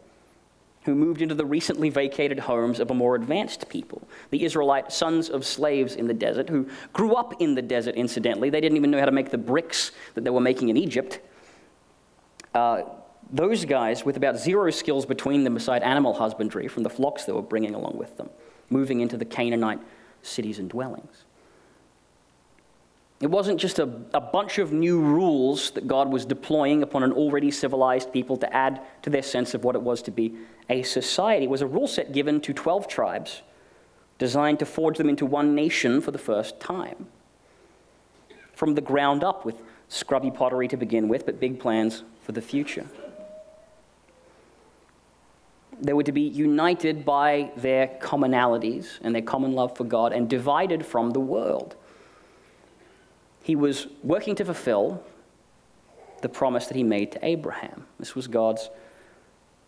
who 0.83 0.95
moved 0.95 1.21
into 1.21 1.35
the 1.35 1.45
recently 1.45 1.89
vacated 1.89 2.39
homes 2.39 2.79
of 2.79 2.89
a 2.89 2.93
more 2.93 3.15
advanced 3.15 3.69
people, 3.69 4.07
the 4.31 4.43
Israelite 4.43 4.91
sons 4.91 5.29
of 5.29 5.45
slaves 5.45 5.95
in 5.95 6.07
the 6.07 6.13
desert, 6.13 6.49
who 6.49 6.67
grew 6.91 7.13
up 7.13 7.39
in 7.39 7.53
the 7.55 7.61
desert, 7.61 7.95
incidentally. 7.95 8.49
They 8.49 8.61
didn't 8.61 8.77
even 8.77 8.89
know 8.89 8.99
how 8.99 9.05
to 9.05 9.11
make 9.11 9.29
the 9.29 9.37
bricks 9.37 9.91
that 10.15 10.23
they 10.23 10.29
were 10.29 10.41
making 10.41 10.69
in 10.69 10.77
Egypt. 10.77 11.19
Uh, 12.55 12.81
those 13.31 13.63
guys, 13.65 14.03
with 14.03 14.17
about 14.17 14.37
zero 14.37 14.71
skills 14.71 15.05
between 15.05 15.43
them 15.43 15.53
beside 15.53 15.83
animal 15.83 16.13
husbandry 16.13 16.67
from 16.67 16.83
the 16.83 16.89
flocks 16.89 17.25
they 17.25 17.31
were 17.31 17.41
bringing 17.41 17.75
along 17.75 17.97
with 17.97 18.17
them, 18.17 18.29
moving 18.69 18.99
into 18.99 19.17
the 19.17 19.25
Canaanite 19.25 19.79
cities 20.23 20.59
and 20.59 20.69
dwellings. 20.69 21.25
It 23.21 23.29
wasn't 23.29 23.59
just 23.59 23.77
a, 23.77 23.83
a 24.13 24.19
bunch 24.19 24.57
of 24.57 24.73
new 24.73 24.99
rules 24.99 25.69
that 25.71 25.87
God 25.87 26.11
was 26.11 26.25
deploying 26.25 26.81
upon 26.81 27.03
an 27.03 27.11
already 27.11 27.51
civilized 27.51 28.11
people 28.11 28.35
to 28.37 28.51
add 28.51 28.81
to 29.03 29.11
their 29.11 29.21
sense 29.21 29.53
of 29.53 29.63
what 29.63 29.75
it 29.75 29.81
was 29.81 30.01
to 30.03 30.11
be 30.11 30.35
a 30.69 30.81
society. 30.81 31.45
It 31.45 31.49
was 31.49 31.61
a 31.61 31.67
rule 31.67 31.87
set 31.87 32.13
given 32.13 32.41
to 32.41 32.53
12 32.53 32.87
tribes 32.87 33.43
designed 34.17 34.59
to 34.59 34.65
forge 34.65 34.97
them 34.97 35.09
into 35.09 35.25
one 35.25 35.53
nation 35.53 36.01
for 36.01 36.11
the 36.11 36.17
first 36.17 36.59
time. 36.59 37.07
From 38.53 38.75
the 38.75 38.81
ground 38.81 39.23
up, 39.23 39.45
with 39.45 39.55
scrubby 39.87 40.31
pottery 40.31 40.67
to 40.67 40.77
begin 40.77 41.07
with, 41.07 41.25
but 41.25 41.39
big 41.39 41.59
plans 41.59 42.03
for 42.21 42.31
the 42.31 42.41
future. 42.41 42.85
They 45.79 45.93
were 45.93 46.03
to 46.03 46.11
be 46.11 46.21
united 46.21 47.03
by 47.03 47.51
their 47.57 47.87
commonalities 47.99 48.99
and 49.01 49.13
their 49.13 49.23
common 49.23 49.53
love 49.53 49.75
for 49.75 49.83
God 49.83 50.13
and 50.13 50.29
divided 50.29 50.85
from 50.85 51.11
the 51.11 51.19
world. 51.19 51.75
He 53.41 53.55
was 53.55 53.87
working 54.03 54.35
to 54.35 54.45
fulfill 54.45 55.03
the 56.21 56.29
promise 56.29 56.67
that 56.67 56.77
he 56.77 56.83
made 56.83 57.11
to 57.13 57.25
Abraham. 57.25 57.85
This 57.99 58.15
was 58.15 58.27
God's 58.27 58.69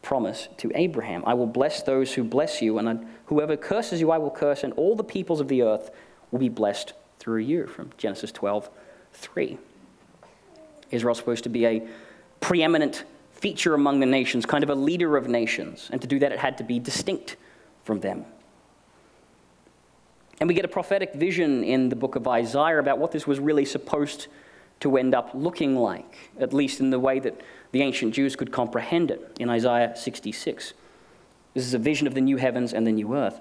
promise 0.01 0.50
to 0.58 0.72
Abraham 0.75 1.24
I 1.25 1.34
will 1.34 1.48
bless 1.48 1.82
those 1.82 2.13
who 2.13 2.24
bless 2.24 2.62
you, 2.62 2.77
and 2.77 3.08
whoever 3.25 3.58
curses 3.58 4.00
you, 4.00 4.12
I 4.12 4.18
will 4.18 4.30
curse, 4.30 4.63
and 4.63 4.74
all 4.74 4.96
the 4.96 5.03
peoples 5.03 5.39
of 5.39 5.48
the 5.48 5.63
earth 5.63 5.89
will 6.32 6.39
be 6.39 6.50
blessed 6.50 6.94
through 7.20 7.39
you. 7.39 7.68
From 7.68 7.92
Genesis 7.98 8.32
12 8.32 8.70
3. 9.13 9.58
Israel's 10.92 11.18
supposed 11.18 11.44
to 11.44 11.50
be 11.50 11.65
a 11.65 11.88
preeminent 12.39 13.06
feature 13.32 13.74
among 13.74 14.00
the 14.00 14.06
nations, 14.06 14.46
kind 14.46 14.63
of 14.63 14.70
a 14.70 14.75
leader 14.75 15.18
of 15.18 15.27
nations. 15.27 15.89
And 15.92 16.01
to 16.01 16.08
do 16.08 16.20
that, 16.20 16.32
it 16.32 16.39
had 16.39 16.58
to 16.60 16.63
be 16.63 16.80
distinct 16.80 17.36
from 17.84 18.00
them. 18.00 18.25
And 20.44 20.50
we 20.50 20.56
get 20.56 20.66
a 20.66 20.68
prophetic 20.68 21.14
vision 21.14 21.64
in 21.64 21.88
the 21.88 21.96
book 21.96 22.18
of 22.18 22.28
Isaiah 22.28 22.78
about 22.78 23.00
what 23.00 23.14
this 23.14 23.26
was 23.26 23.40
really 23.40 23.64
supposed 23.64 24.28
to 24.82 24.98
end 24.98 25.16
up 25.16 25.30
looking 25.34 25.78
like, 25.78 26.18
at 26.38 26.52
least 26.52 26.82
in 26.82 26.90
the 26.90 27.00
way 27.00 27.20
that 27.20 27.40
the 27.72 27.82
ancient 27.82 28.14
Jews 28.14 28.36
could 28.36 28.52
comprehend 28.52 29.10
it 29.10 29.38
in 29.40 29.50
Isaiah 29.50 29.96
66. 29.96 30.74
This 31.54 31.66
is 31.66 31.74
a 31.74 31.78
vision 31.78 32.08
of 32.08 32.14
the 32.14 32.20
new 32.20 32.36
heavens 32.36 32.74
and 32.74 32.86
the 32.86 32.92
new 32.92 33.16
earth 33.16 33.40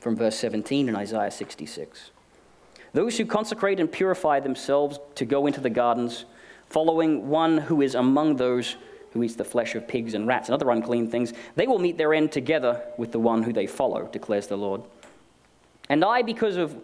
from 0.00 0.16
verse 0.16 0.34
17 0.34 0.88
in 0.88 0.96
Isaiah 0.96 1.30
66. 1.30 2.10
Those 2.92 3.16
who 3.16 3.24
consecrate 3.24 3.78
and 3.78 3.92
purify 3.92 4.40
themselves 4.40 4.98
to 5.14 5.24
go 5.24 5.46
into 5.46 5.60
the 5.60 5.70
gardens, 5.70 6.24
following 6.66 7.28
one 7.28 7.56
who 7.56 7.82
is 7.82 7.94
among 7.94 8.34
those 8.34 8.74
who 9.12 9.22
eats 9.22 9.36
the 9.36 9.44
flesh 9.44 9.76
of 9.76 9.86
pigs 9.86 10.14
and 10.14 10.26
rats 10.26 10.48
and 10.48 10.54
other 10.54 10.72
unclean 10.72 11.08
things, 11.08 11.32
they 11.54 11.68
will 11.68 11.78
meet 11.78 11.98
their 11.98 12.12
end 12.12 12.32
together 12.32 12.82
with 12.98 13.12
the 13.12 13.20
one 13.20 13.44
who 13.44 13.52
they 13.52 13.68
follow, 13.68 14.08
declares 14.08 14.48
the 14.48 14.58
Lord. 14.58 14.82
And 15.90 16.02
I, 16.04 16.22
because 16.22 16.56
of 16.56 16.74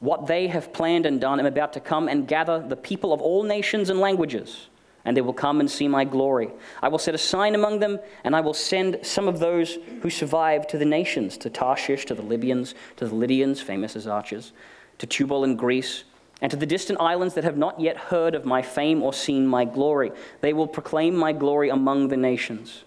what 0.00 0.26
they 0.26 0.48
have 0.48 0.72
planned 0.72 1.06
and 1.06 1.20
done, 1.20 1.38
am 1.38 1.46
about 1.46 1.74
to 1.74 1.80
come 1.80 2.08
and 2.08 2.26
gather 2.26 2.58
the 2.58 2.74
people 2.74 3.12
of 3.12 3.20
all 3.20 3.44
nations 3.44 3.90
and 3.90 4.00
languages, 4.00 4.66
and 5.04 5.16
they 5.16 5.20
will 5.20 5.32
come 5.32 5.60
and 5.60 5.70
see 5.70 5.86
my 5.86 6.04
glory. 6.04 6.50
I 6.82 6.88
will 6.88 6.98
set 6.98 7.14
a 7.14 7.18
sign 7.18 7.54
among 7.54 7.78
them, 7.78 8.00
and 8.24 8.34
I 8.34 8.40
will 8.40 8.54
send 8.54 8.98
some 9.02 9.28
of 9.28 9.38
those 9.38 9.78
who 10.00 10.10
survive 10.10 10.66
to 10.68 10.78
the 10.78 10.84
nations, 10.84 11.36
to 11.38 11.50
Tarshish, 11.50 12.06
to 12.06 12.14
the 12.14 12.22
Libyans, 12.22 12.74
to 12.96 13.06
the 13.06 13.14
Lydians, 13.14 13.60
famous 13.60 13.94
as 13.94 14.06
archers, 14.06 14.52
to 14.98 15.06
Tubal 15.06 15.44
in 15.44 15.54
Greece 15.54 16.04
and 16.42 16.50
to 16.50 16.56
the 16.56 16.66
distant 16.66 17.00
islands 17.00 17.34
that 17.34 17.44
have 17.44 17.56
not 17.56 17.80
yet 17.80 17.96
heard 17.96 18.34
of 18.34 18.44
my 18.44 18.60
fame 18.60 19.02
or 19.02 19.12
seen 19.12 19.46
my 19.46 19.64
glory. 19.64 20.12
They 20.42 20.52
will 20.52 20.66
proclaim 20.66 21.16
my 21.16 21.32
glory 21.32 21.70
among 21.70 22.08
the 22.08 22.16
nations. 22.16 22.84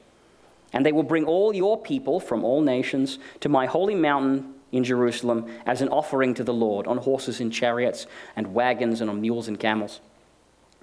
And 0.72 0.86
they 0.86 0.92
will 0.92 1.04
bring 1.04 1.26
all 1.26 1.56
your 1.56 1.82
people 1.82 2.20
from 2.20 2.44
all 2.44 2.62
nations 2.62 3.18
to 3.40 3.50
my 3.50 3.66
holy 3.66 3.96
mountain 3.96 4.54
in 4.72 4.84
Jerusalem 4.84 5.52
as 5.66 5.82
an 5.82 5.90
offering 5.90 6.34
to 6.36 6.44
the 6.44 6.54
Lord 6.54 6.88
on 6.88 6.98
horses 6.98 7.40
and 7.40 7.52
chariots 7.52 8.08
and 8.36 8.54
wagons 8.54 9.02
and 9.02 9.10
on 9.10 9.22
mules 9.22 9.48
and 9.48 9.60
camels, 9.60 10.02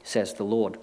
says 0.02 0.34
the 0.34 0.44
Lord. 0.44 0.78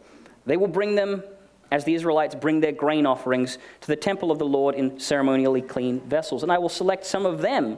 They 0.46 0.58
will 0.58 0.68
bring 0.68 0.96
them 0.96 1.24
as 1.72 1.86
the 1.86 1.96
Israelites 1.96 2.36
bring 2.36 2.60
their 2.60 2.72
grain 2.72 3.06
offerings 3.06 3.58
to 3.82 3.88
the 3.88 3.96
temple 3.96 4.30
of 4.30 4.38
the 4.38 4.46
Lord 4.46 4.76
in 4.76 5.00
ceremonially 5.00 5.62
clean 5.62 6.02
vessels. 6.02 6.44
And 6.44 6.52
I 6.52 6.60
will 6.60 6.70
select 6.70 7.06
some 7.06 7.26
of 7.26 7.42
them 7.42 7.78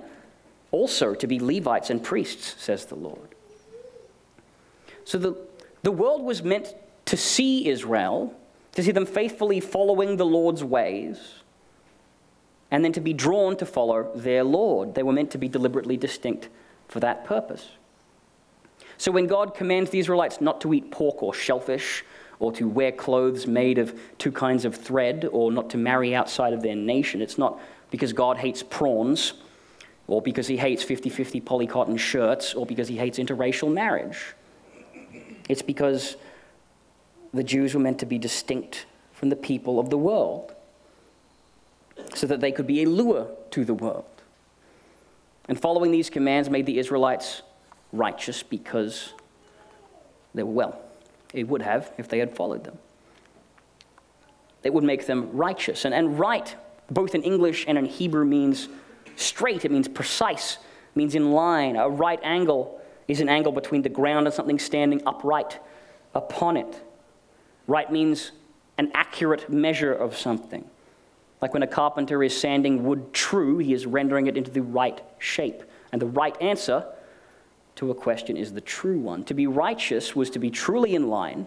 also 0.71 1.13
to 1.15 1.27
be 1.27 1.39
Levites 1.39 1.89
and 1.89 2.03
priests, 2.03 2.61
says 2.61 2.85
the 2.85 2.95
Lord. 2.95 3.29
So 5.05 5.17
the, 5.17 5.37
the 5.83 5.91
world 5.91 6.23
was 6.23 6.43
meant 6.43 6.75
to 7.05 7.15
see 7.15 7.69
Israel, 7.69 8.33
to 8.73 8.83
see 8.83 8.91
them 8.91 9.05
faithfully 9.05 9.61
following 9.61 10.17
the 10.17 10.25
Lord's 10.25 10.63
ways, 10.63 11.17
and 12.71 12.83
then 12.83 12.93
to 12.93 13.01
be 13.01 13.13
drawn 13.13 13.55
to 13.57 13.65
follow 13.65 14.11
their 14.15 14.43
Lord. 14.43 14.95
They 14.95 15.03
were 15.03 15.13
meant 15.13 15.31
to 15.31 15.37
be 15.37 15.47
deliberately 15.47 15.97
distinct 15.97 16.49
for 16.87 16.99
that 16.99 17.25
purpose. 17.25 17.69
So 18.97 19.11
when 19.11 19.27
God 19.27 19.55
commands 19.55 19.89
the 19.89 19.99
Israelites 19.99 20.41
not 20.41 20.61
to 20.61 20.73
eat 20.73 20.91
pork 20.91 21.21
or 21.21 21.33
shellfish, 21.33 22.03
or 22.39 22.51
to 22.51 22.67
wear 22.67 22.91
clothes 22.91 23.47
made 23.47 23.77
of 23.77 23.97
two 24.17 24.31
kinds 24.31 24.65
of 24.65 24.75
thread, 24.75 25.27
or 25.31 25.51
not 25.51 25.69
to 25.69 25.77
marry 25.77 26.13
outside 26.13 26.53
of 26.53 26.61
their 26.61 26.75
nation, 26.75 27.21
it's 27.21 27.37
not 27.37 27.59
because 27.91 28.13
God 28.13 28.37
hates 28.37 28.61
prawns, 28.61 29.33
or 30.07 30.21
because 30.21 30.47
he 30.47 30.57
hates 30.57 30.83
50 30.83 31.09
50 31.09 31.41
polycotton 31.41 31.97
shirts, 31.97 32.53
or 32.53 32.65
because 32.65 32.87
he 32.87 32.97
hates 32.97 33.19
interracial 33.19 33.71
marriage. 33.71 34.35
It's 35.47 35.61
because 35.61 36.17
the 37.33 37.43
Jews 37.43 37.73
were 37.73 37.79
meant 37.79 37.99
to 37.99 38.05
be 38.05 38.17
distinct 38.17 38.85
from 39.13 39.29
the 39.29 39.35
people 39.35 39.79
of 39.79 39.89
the 39.89 39.97
world 39.97 40.54
so 42.13 42.27
that 42.27 42.39
they 42.39 42.51
could 42.51 42.67
be 42.67 42.83
a 42.83 42.89
lure 42.89 43.27
to 43.51 43.65
the 43.65 43.73
world. 43.73 44.05
And 45.47 45.59
following 45.59 45.91
these 45.91 46.09
commands 46.09 46.49
made 46.49 46.65
the 46.65 46.79
Israelites 46.79 47.41
righteous 47.91 48.43
because 48.43 49.13
they 50.33 50.43
were 50.43 50.51
well. 50.51 50.81
It 51.33 51.47
would 51.47 51.61
have 51.61 51.91
if 51.97 52.07
they 52.07 52.19
had 52.19 52.35
followed 52.35 52.63
them. 52.63 52.77
It 54.63 54.73
would 54.73 54.83
make 54.83 55.05
them 55.05 55.29
righteous. 55.31 55.85
And, 55.85 55.93
and 55.93 56.17
right, 56.17 56.55
both 56.89 57.13
in 57.13 57.21
English 57.21 57.65
and 57.67 57.77
in 57.77 57.85
Hebrew, 57.85 58.25
means 58.25 58.67
straight, 59.15 59.63
it 59.63 59.71
means 59.71 59.87
precise, 59.87 60.57
means 60.95 61.13
in 61.13 61.31
line. 61.31 61.75
A 61.75 61.87
right 61.87 62.19
angle 62.23 62.81
is 63.07 63.21
an 63.21 63.29
angle 63.29 63.51
between 63.51 63.83
the 63.83 63.89
ground 63.89 64.25
and 64.25 64.33
something 64.33 64.57
standing 64.57 65.01
upright 65.05 65.59
upon 66.15 66.57
it. 66.57 66.81
Right 67.67 67.91
means 67.91 68.31
an 68.77 68.91
accurate 68.93 69.49
measure 69.49 69.93
of 69.93 70.17
something. 70.17 70.67
Like 71.45 71.53
when 71.53 71.61
a 71.61 71.67
carpenter 71.67 72.23
is 72.23 72.35
sanding 72.35 72.83
wood 72.85 73.13
true, 73.13 73.59
he 73.59 73.71
is 73.71 73.85
rendering 73.85 74.25
it 74.25 74.35
into 74.35 74.49
the 74.49 74.63
right 74.63 74.99
shape. 75.19 75.61
And 75.91 76.01
the 76.01 76.07
right 76.07 76.35
answer 76.41 76.83
to 77.75 77.91
a 77.91 77.93
question 77.93 78.35
is 78.35 78.53
the 78.53 78.61
true 78.61 78.97
one. 78.97 79.23
To 79.25 79.35
be 79.35 79.45
righteous 79.45 80.15
was 80.15 80.31
to 80.31 80.39
be 80.39 80.49
truly 80.49 80.95
in 80.95 81.07
line 81.07 81.45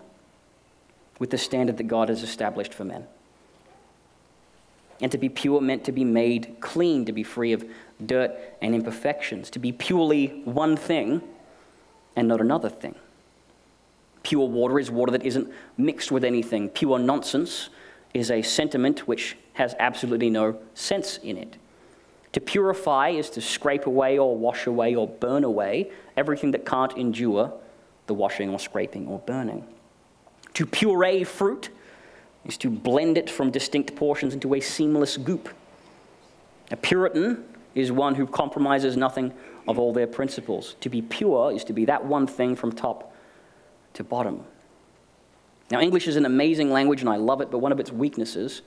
with 1.18 1.30
the 1.30 1.36
standard 1.36 1.78
that 1.78 1.88
God 1.88 2.10
has 2.10 2.22
established 2.22 2.72
for 2.72 2.84
men. 2.84 3.08
And 5.00 5.10
to 5.10 5.18
be 5.18 5.28
pure 5.28 5.60
meant 5.60 5.82
to 5.86 5.90
be 5.90 6.04
made 6.04 6.58
clean, 6.60 7.04
to 7.06 7.12
be 7.12 7.24
free 7.24 7.52
of 7.52 7.68
dirt 8.06 8.36
and 8.62 8.76
imperfections, 8.76 9.50
to 9.50 9.58
be 9.58 9.72
purely 9.72 10.42
one 10.44 10.76
thing 10.76 11.22
and 12.14 12.28
not 12.28 12.40
another 12.40 12.68
thing. 12.68 12.94
Pure 14.22 14.46
water 14.46 14.78
is 14.78 14.92
water 14.92 15.10
that 15.10 15.24
isn't 15.24 15.52
mixed 15.76 16.12
with 16.12 16.22
anything. 16.22 16.68
Pure 16.68 17.00
nonsense 17.00 17.68
is 18.14 18.30
a 18.30 18.42
sentiment 18.42 19.06
which 19.06 19.36
has 19.54 19.74
absolutely 19.78 20.30
no 20.30 20.58
sense 20.74 21.18
in 21.18 21.36
it. 21.36 21.56
To 22.32 22.40
purify 22.40 23.10
is 23.10 23.30
to 23.30 23.40
scrape 23.40 23.86
away 23.86 24.18
or 24.18 24.36
wash 24.36 24.66
away 24.66 24.94
or 24.94 25.08
burn 25.08 25.44
away 25.44 25.90
everything 26.16 26.50
that 26.52 26.66
can't 26.66 26.96
endure 26.96 27.52
the 28.06 28.14
washing 28.14 28.50
or 28.50 28.58
scraping 28.58 29.06
or 29.08 29.18
burning. 29.20 29.64
To 30.54 30.66
puree 30.66 31.24
fruit 31.24 31.70
is 32.44 32.56
to 32.58 32.70
blend 32.70 33.18
it 33.18 33.28
from 33.30 33.50
distinct 33.50 33.94
portions 33.96 34.34
into 34.34 34.54
a 34.54 34.60
seamless 34.60 35.16
goop. 35.16 35.48
A 36.70 36.76
Puritan 36.76 37.44
is 37.74 37.92
one 37.92 38.14
who 38.14 38.26
compromises 38.26 38.96
nothing 38.96 39.32
of 39.66 39.78
all 39.78 39.92
their 39.92 40.06
principles. 40.06 40.76
To 40.80 40.88
be 40.88 41.02
pure 41.02 41.52
is 41.52 41.64
to 41.64 41.72
be 41.72 41.84
that 41.86 42.04
one 42.04 42.26
thing 42.26 42.56
from 42.56 42.72
top 42.72 43.14
to 43.94 44.04
bottom. 44.04 44.44
Now, 45.70 45.80
English 45.80 46.08
is 46.08 46.16
an 46.16 46.24
amazing 46.24 46.70
language 46.70 47.00
and 47.00 47.10
I 47.10 47.16
love 47.16 47.40
it, 47.40 47.50
but 47.50 47.58
one 47.58 47.72
of 47.72 47.80
its 47.80 47.92
weaknesses 47.92 48.62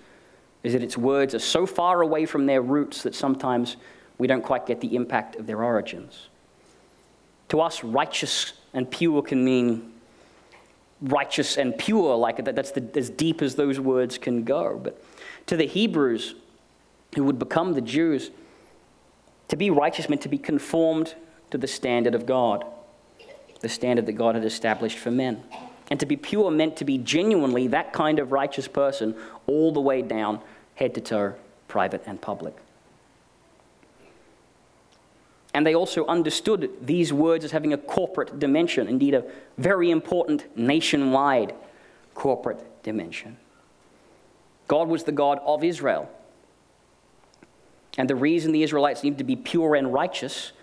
is 0.63 0.73
that 0.73 0.83
its 0.83 0.97
words 0.97 1.33
are 1.33 1.39
so 1.39 1.65
far 1.65 2.01
away 2.01 2.25
from 2.25 2.45
their 2.45 2.61
roots 2.61 3.03
that 3.03 3.15
sometimes 3.15 3.77
we 4.17 4.27
don't 4.27 4.43
quite 4.43 4.65
get 4.67 4.81
the 4.81 4.95
impact 4.95 5.35
of 5.35 5.47
their 5.47 5.63
origins. 5.63 6.27
To 7.49 7.61
us, 7.61 7.83
righteous 7.83 8.53
and 8.73 8.89
pure 8.89 9.21
can 9.23 9.43
mean 9.43 9.91
righteous 11.01 11.57
and 11.57 11.75
pure, 11.77 12.15
like 12.15 12.43
that's 12.45 12.71
the, 12.71 12.87
as 12.95 13.09
deep 13.09 13.41
as 13.41 13.55
those 13.55 13.79
words 13.79 14.17
can 14.17 14.43
go. 14.43 14.79
But 14.81 15.03
to 15.47 15.57
the 15.57 15.65
Hebrews, 15.65 16.35
who 17.15 17.23
would 17.23 17.39
become 17.39 17.73
the 17.73 17.81
Jews, 17.81 18.29
to 19.47 19.55
be 19.55 19.69
righteous 19.69 20.07
meant 20.07 20.21
to 20.21 20.29
be 20.29 20.37
conformed 20.37 21.15
to 21.49 21.57
the 21.57 21.67
standard 21.67 22.15
of 22.15 22.25
God, 22.25 22.63
the 23.59 23.69
standard 23.69 24.05
that 24.05 24.13
God 24.13 24.35
had 24.35 24.45
established 24.45 24.97
for 24.97 25.11
men. 25.11 25.43
And 25.91 25.99
to 25.99 26.05
be 26.05 26.15
pure 26.15 26.49
meant 26.49 26.77
to 26.77 26.85
be 26.85 26.97
genuinely 26.97 27.67
that 27.67 27.91
kind 27.91 28.17
of 28.17 28.31
righteous 28.31 28.67
person 28.67 29.13
all 29.45 29.73
the 29.73 29.81
way 29.81 30.01
down, 30.01 30.39
head 30.75 30.95
to 30.95 31.01
toe, 31.01 31.35
private 31.67 32.01
and 32.07 32.19
public. 32.19 32.55
And 35.53 35.67
they 35.67 35.75
also 35.75 36.05
understood 36.05 36.71
these 36.81 37.11
words 37.11 37.43
as 37.43 37.51
having 37.51 37.73
a 37.73 37.77
corporate 37.77 38.39
dimension, 38.39 38.87
indeed, 38.87 39.13
a 39.13 39.25
very 39.57 39.91
important 39.91 40.57
nationwide 40.57 41.53
corporate 42.15 42.83
dimension. 42.83 43.35
God 44.69 44.87
was 44.87 45.03
the 45.03 45.11
God 45.11 45.39
of 45.45 45.61
Israel, 45.61 46.09
And 47.97 48.09
the 48.09 48.15
reason 48.15 48.53
the 48.53 48.63
Israelites 48.63 49.03
needed 49.03 49.17
to 49.17 49.25
be 49.25 49.35
pure 49.35 49.75
and 49.75 49.91
righteous 49.91 50.53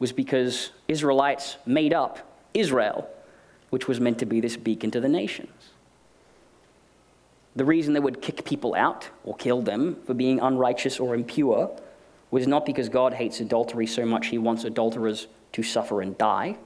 was 0.00 0.10
because 0.10 0.70
Israelites 0.88 1.58
made 1.64 1.92
up 1.92 2.18
Israel, 2.52 3.08
which 3.74 3.88
was 3.88 3.98
meant 3.98 4.20
to 4.20 4.24
be 4.24 4.38
this 4.38 4.56
beacon 4.56 4.88
to 4.92 5.00
the 5.00 5.08
nations. 5.08 5.72
The 7.56 7.64
reason 7.64 7.92
they 7.92 7.98
would 7.98 8.22
kick 8.22 8.44
people 8.44 8.72
out 8.72 9.10
or 9.24 9.34
kill 9.34 9.62
them 9.62 9.96
for 10.06 10.14
being 10.14 10.38
unrighteous 10.38 11.00
or 11.00 11.12
impure 11.12 11.76
was 12.30 12.46
not 12.46 12.64
because 12.66 12.88
God 12.88 13.14
hates 13.14 13.40
adultery 13.40 13.88
so 13.88 14.06
much 14.06 14.28
he 14.28 14.38
wants 14.38 14.62
adulterers 14.62 15.26
to 15.54 15.64
suffer 15.64 16.00
and 16.02 16.16
die. 16.16 16.56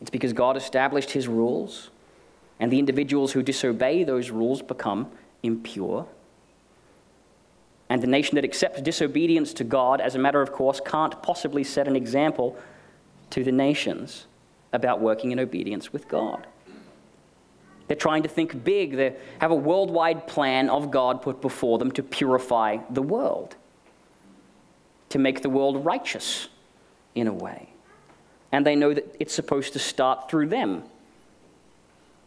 It's 0.00 0.10
because 0.10 0.32
God 0.32 0.56
established 0.56 1.12
his 1.12 1.28
rules, 1.28 1.90
and 2.58 2.72
the 2.72 2.80
individuals 2.80 3.30
who 3.30 3.44
disobey 3.44 4.02
those 4.02 4.30
rules 4.30 4.62
become 4.62 5.08
impure. 5.44 6.08
And 7.88 8.02
the 8.02 8.08
nation 8.08 8.34
that 8.34 8.42
accepts 8.42 8.82
disobedience 8.82 9.52
to 9.54 9.62
God 9.62 10.00
as 10.00 10.16
a 10.16 10.18
matter 10.18 10.42
of 10.42 10.50
course 10.50 10.80
can't 10.84 11.22
possibly 11.22 11.62
set 11.62 11.86
an 11.86 11.94
example 11.94 12.58
to 13.30 13.44
the 13.44 13.52
nations 13.52 14.26
about 14.76 15.00
working 15.00 15.32
in 15.32 15.40
obedience 15.40 15.92
with 15.92 16.06
God. 16.06 16.46
They're 17.88 17.96
trying 17.96 18.22
to 18.24 18.28
think 18.28 18.64
big. 18.64 18.96
They 18.96 19.16
have 19.40 19.50
a 19.50 19.56
worldwide 19.56 20.26
plan 20.26 20.68
of 20.68 20.90
God 20.90 21.22
put 21.22 21.40
before 21.40 21.78
them 21.78 21.90
to 21.92 22.02
purify 22.02 22.78
the 22.90 23.02
world, 23.02 23.56
to 25.08 25.18
make 25.18 25.42
the 25.42 25.50
world 25.50 25.84
righteous 25.84 26.48
in 27.14 27.26
a 27.26 27.32
way. 27.32 27.70
And 28.52 28.66
they 28.66 28.76
know 28.76 28.92
that 28.92 29.16
it's 29.18 29.34
supposed 29.34 29.72
to 29.72 29.78
start 29.78 30.30
through 30.30 30.48
them. 30.48 30.84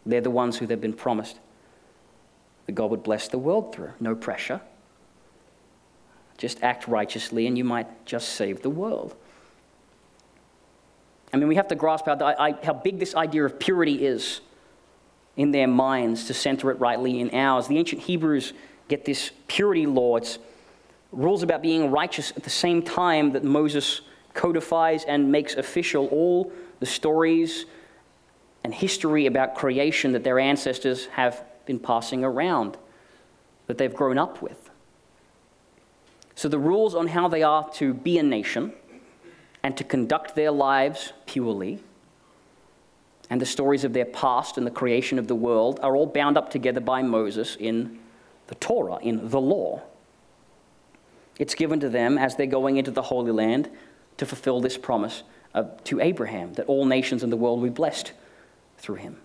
They're 0.04 0.20
the 0.20 0.30
ones 0.30 0.58
who 0.58 0.66
they've 0.66 0.80
been 0.80 0.92
promised 0.92 1.38
that 2.66 2.72
God 2.72 2.90
would 2.90 3.02
bless 3.02 3.28
the 3.28 3.38
world 3.38 3.74
through. 3.74 3.92
No 4.00 4.14
pressure. 4.14 4.60
Just 6.38 6.62
act 6.62 6.88
righteously 6.88 7.46
and 7.46 7.58
you 7.58 7.64
might 7.64 8.06
just 8.06 8.30
save 8.30 8.62
the 8.62 8.70
world. 8.70 9.14
I 11.32 11.36
mean, 11.36 11.48
we 11.48 11.54
have 11.56 11.68
to 11.68 11.74
grasp 11.74 12.06
how, 12.06 12.16
how 12.62 12.72
big 12.72 12.98
this 12.98 13.14
idea 13.14 13.44
of 13.44 13.58
purity 13.58 14.04
is 14.04 14.40
in 15.36 15.52
their 15.52 15.68
minds 15.68 16.26
to 16.26 16.34
center 16.34 16.70
it 16.70 16.80
rightly 16.80 17.20
in 17.20 17.34
ours. 17.34 17.68
The 17.68 17.78
ancient 17.78 18.02
Hebrews 18.02 18.52
get 18.88 19.04
this 19.04 19.30
purity 19.46 19.86
law. 19.86 20.16
It's 20.16 20.38
rules 21.12 21.42
about 21.42 21.62
being 21.62 21.90
righteous 21.90 22.32
at 22.36 22.42
the 22.42 22.50
same 22.50 22.82
time 22.82 23.32
that 23.32 23.44
Moses 23.44 24.00
codifies 24.34 25.04
and 25.04 25.30
makes 25.30 25.54
official 25.54 26.06
all 26.08 26.52
the 26.80 26.86
stories 26.86 27.66
and 28.64 28.74
history 28.74 29.26
about 29.26 29.54
creation 29.54 30.12
that 30.12 30.24
their 30.24 30.38
ancestors 30.38 31.06
have 31.06 31.42
been 31.66 31.78
passing 31.78 32.24
around, 32.24 32.76
that 33.66 33.78
they've 33.78 33.94
grown 33.94 34.18
up 34.18 34.42
with. 34.42 34.70
So, 36.34 36.48
the 36.48 36.58
rules 36.58 36.94
on 36.94 37.08
how 37.08 37.28
they 37.28 37.42
are 37.42 37.68
to 37.74 37.92
be 37.92 38.18
a 38.18 38.22
nation 38.22 38.72
and 39.62 39.76
to 39.76 39.84
conduct 39.84 40.34
their 40.34 40.50
lives 40.50 41.12
purely 41.26 41.80
and 43.30 43.40
the 43.40 43.46
stories 43.46 43.84
of 43.84 43.92
their 43.92 44.04
past 44.04 44.58
and 44.58 44.66
the 44.66 44.72
creation 44.72 45.18
of 45.18 45.28
the 45.28 45.36
world 45.36 45.78
are 45.82 45.94
all 45.94 46.06
bound 46.06 46.36
up 46.36 46.50
together 46.50 46.80
by 46.80 47.00
Moses 47.00 47.56
in 47.58 48.00
the 48.48 48.56
Torah, 48.56 48.98
in 49.00 49.30
the 49.30 49.40
law. 49.40 49.82
It's 51.38 51.54
given 51.54 51.78
to 51.80 51.88
them 51.88 52.18
as 52.18 52.34
they're 52.34 52.46
going 52.46 52.76
into 52.76 52.90
the 52.90 53.02
Holy 53.02 53.30
Land 53.30 53.70
to 54.16 54.26
fulfill 54.26 54.60
this 54.60 54.76
promise 54.76 55.22
uh, 55.54 55.64
to 55.84 56.00
Abraham 56.00 56.54
that 56.54 56.66
all 56.66 56.84
nations 56.84 57.22
in 57.22 57.30
the 57.30 57.36
world 57.36 57.60
will 57.60 57.68
be 57.68 57.72
blessed 57.72 58.12
through 58.78 58.96
him. 58.96 59.16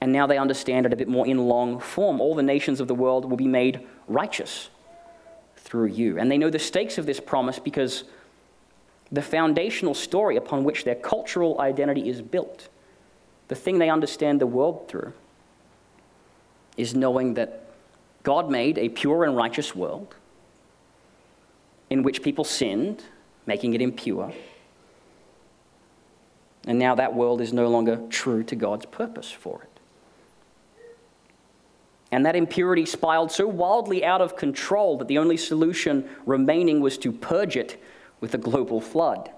And 0.00 0.10
now 0.10 0.26
they 0.26 0.38
understand 0.38 0.86
it 0.86 0.94
a 0.94 0.96
bit 0.96 1.08
more 1.08 1.26
in 1.26 1.36
long 1.46 1.78
form. 1.78 2.22
All 2.22 2.34
the 2.34 2.42
nations 2.42 2.80
of 2.80 2.88
the 2.88 2.94
world 2.94 3.28
will 3.28 3.36
be 3.36 3.46
made 3.46 3.86
righteous 4.08 4.70
through 5.56 5.88
you. 5.88 6.18
And 6.18 6.30
they 6.30 6.38
know 6.38 6.48
the 6.48 6.58
stakes 6.58 6.96
of 6.96 7.04
this 7.04 7.20
promise 7.20 7.58
because 7.58 8.04
the 9.12 9.22
foundational 9.22 9.94
story 9.94 10.36
upon 10.36 10.64
which 10.64 10.84
their 10.84 10.94
cultural 10.94 11.60
identity 11.60 12.08
is 12.08 12.22
built, 12.22 12.68
the 13.48 13.54
thing 13.54 13.78
they 13.78 13.90
understand 13.90 14.40
the 14.40 14.46
world 14.46 14.88
through, 14.88 15.12
is 16.76 16.94
knowing 16.94 17.34
that 17.34 17.64
God 18.22 18.50
made 18.50 18.78
a 18.78 18.88
pure 18.88 19.24
and 19.24 19.36
righteous 19.36 19.74
world 19.74 20.14
in 21.88 22.02
which 22.02 22.22
people 22.22 22.44
sinned, 22.44 23.02
making 23.46 23.74
it 23.74 23.82
impure. 23.82 24.32
And 26.66 26.78
now 26.78 26.94
that 26.94 27.14
world 27.14 27.40
is 27.40 27.52
no 27.52 27.68
longer 27.68 28.00
true 28.10 28.44
to 28.44 28.54
God's 28.54 28.86
purpose 28.86 29.30
for 29.30 29.62
it. 29.62 29.70
And 32.12 32.26
that 32.26 32.36
impurity 32.36 32.86
spiraled 32.86 33.32
so 33.32 33.46
wildly 33.46 34.04
out 34.04 34.20
of 34.20 34.36
control 34.36 34.98
that 34.98 35.08
the 35.08 35.18
only 35.18 35.36
solution 35.36 36.08
remaining 36.26 36.80
was 36.80 36.98
to 36.98 37.12
purge 37.12 37.56
it 37.56 37.80
with 38.20 38.34
a 38.34 38.38
global 38.38 38.80
flood. 38.80 39.30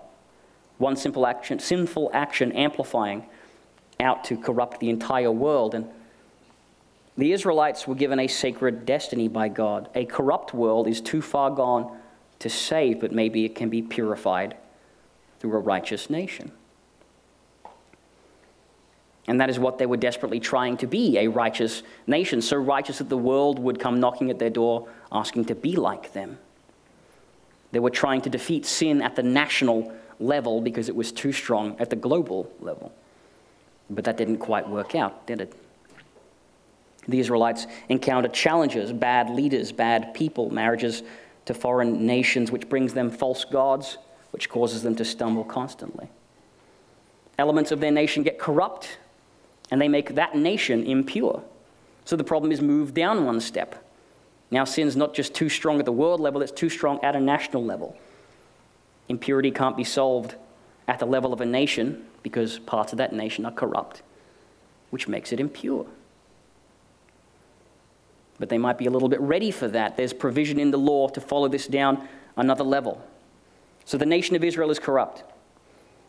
One 0.78 0.96
simple 0.96 1.26
action, 1.26 1.58
sinful 1.58 2.10
action 2.12 2.52
amplifying 2.52 3.26
out 4.00 4.24
to 4.24 4.36
corrupt 4.36 4.80
the 4.80 4.90
entire 4.90 5.30
world. 5.30 5.74
And 5.74 5.88
the 7.16 7.32
Israelites 7.32 7.86
were 7.86 7.94
given 7.94 8.18
a 8.18 8.26
sacred 8.26 8.84
destiny 8.84 9.28
by 9.28 9.48
God. 9.48 9.88
A 9.94 10.04
corrupt 10.04 10.54
world 10.54 10.88
is 10.88 11.00
too 11.00 11.22
far 11.22 11.50
gone 11.50 11.98
to 12.40 12.48
save, 12.48 13.00
but 13.00 13.12
maybe 13.12 13.44
it 13.44 13.54
can 13.54 13.68
be 13.68 13.82
purified 13.82 14.56
through 15.38 15.54
a 15.54 15.60
righteous 15.60 16.10
nation. 16.10 16.50
And 19.28 19.40
that 19.40 19.50
is 19.50 19.58
what 19.58 19.78
they 19.78 19.86
were 19.86 19.96
desperately 19.96 20.40
trying 20.40 20.76
to 20.78 20.86
be 20.86 21.18
a 21.18 21.28
righteous 21.28 21.84
nation, 22.08 22.42
so 22.42 22.56
righteous 22.56 22.98
that 22.98 23.08
the 23.08 23.16
world 23.16 23.58
would 23.58 23.78
come 23.78 24.00
knocking 24.00 24.30
at 24.30 24.40
their 24.40 24.50
door 24.50 24.88
asking 25.12 25.44
to 25.44 25.54
be 25.54 25.76
like 25.76 26.12
them. 26.12 26.38
They 27.72 27.80
were 27.80 27.90
trying 27.90 28.20
to 28.22 28.30
defeat 28.30 28.64
sin 28.66 29.02
at 29.02 29.16
the 29.16 29.22
national 29.22 29.92
level 30.20 30.60
because 30.60 30.88
it 30.88 30.94
was 30.96 31.10
too 31.10 31.32
strong 31.32 31.76
at 31.78 31.90
the 31.90 31.96
global 31.96 32.50
level. 32.60 32.92
But 33.90 34.04
that 34.04 34.16
didn't 34.16 34.38
quite 34.38 34.68
work 34.68 34.94
out, 34.94 35.26
did 35.26 35.40
it? 35.40 35.54
The 37.08 37.18
Israelites 37.18 37.66
encountered 37.88 38.32
challenges 38.32 38.92
bad 38.92 39.30
leaders, 39.30 39.72
bad 39.72 40.14
people, 40.14 40.50
marriages 40.50 41.02
to 41.46 41.54
foreign 41.54 42.06
nations, 42.06 42.52
which 42.52 42.68
brings 42.68 42.94
them 42.94 43.10
false 43.10 43.44
gods, 43.44 43.98
which 44.30 44.48
causes 44.48 44.82
them 44.82 44.94
to 44.96 45.04
stumble 45.04 45.44
constantly. 45.44 46.08
Elements 47.38 47.72
of 47.72 47.80
their 47.80 47.90
nation 47.90 48.22
get 48.22 48.38
corrupt, 48.38 48.98
and 49.70 49.80
they 49.80 49.88
make 49.88 50.14
that 50.14 50.36
nation 50.36 50.84
impure. 50.84 51.42
So 52.04 52.14
the 52.16 52.24
problem 52.24 52.52
is 52.52 52.60
moved 52.60 52.94
down 52.94 53.24
one 53.24 53.40
step. 53.40 53.84
Now, 54.52 54.64
sin's 54.64 54.96
not 54.96 55.14
just 55.14 55.34
too 55.34 55.48
strong 55.48 55.78
at 55.78 55.86
the 55.86 55.92
world 55.92 56.20
level, 56.20 56.42
it's 56.42 56.52
too 56.52 56.68
strong 56.68 57.02
at 57.02 57.16
a 57.16 57.20
national 57.20 57.64
level. 57.64 57.96
Impurity 59.08 59.50
can't 59.50 59.78
be 59.78 59.82
solved 59.82 60.34
at 60.86 60.98
the 60.98 61.06
level 61.06 61.32
of 61.32 61.40
a 61.40 61.46
nation 61.46 62.04
because 62.22 62.58
parts 62.58 62.92
of 62.92 62.98
that 62.98 63.14
nation 63.14 63.46
are 63.46 63.50
corrupt, 63.50 64.02
which 64.90 65.08
makes 65.08 65.32
it 65.32 65.40
impure. 65.40 65.86
But 68.38 68.50
they 68.50 68.58
might 68.58 68.76
be 68.76 68.84
a 68.84 68.90
little 68.90 69.08
bit 69.08 69.22
ready 69.22 69.50
for 69.50 69.68
that. 69.68 69.96
There's 69.96 70.12
provision 70.12 70.60
in 70.60 70.70
the 70.70 70.78
law 70.78 71.08
to 71.08 71.20
follow 71.20 71.48
this 71.48 71.66
down 71.66 72.06
another 72.36 72.64
level. 72.64 73.02
So 73.86 73.96
the 73.96 74.04
nation 74.04 74.36
of 74.36 74.44
Israel 74.44 74.70
is 74.70 74.78
corrupt. 74.78 75.24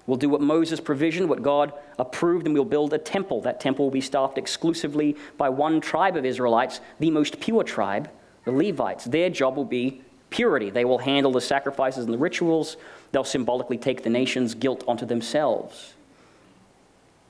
We'll 0.06 0.18
do 0.18 0.28
what 0.28 0.42
Moses 0.42 0.82
provisioned, 0.82 1.30
what 1.30 1.44
God 1.44 1.72
approved, 1.98 2.46
and 2.46 2.54
we'll 2.54 2.66
build 2.66 2.92
a 2.92 2.98
temple. 2.98 3.40
That 3.40 3.62
temple 3.62 3.86
will 3.86 3.92
be 3.92 4.02
staffed 4.02 4.38
exclusively 4.38 5.16
by 5.38 5.48
one 5.48 5.80
tribe 5.80 6.18
of 6.18 6.26
Israelites, 6.26 6.82
the 7.00 7.10
most 7.10 7.40
pure 7.40 7.64
tribe, 7.64 8.10
the 8.46 8.52
Levites, 8.52 9.06
their 9.06 9.30
job 9.30 9.56
will 9.56 9.66
be 9.66 10.02
purity. 10.30 10.70
They 10.70 10.86
will 10.86 10.98
handle 10.98 11.32
the 11.32 11.42
sacrifices 11.42 12.06
and 12.06 12.14
the 12.14 12.18
rituals. 12.18 12.78
They'll 13.12 13.24
symbolically 13.24 13.78
take 13.78 14.04
the 14.04 14.10
nation's 14.10 14.56
guilt 14.56 14.84
onto 14.88 15.06
themselves. 15.06 15.94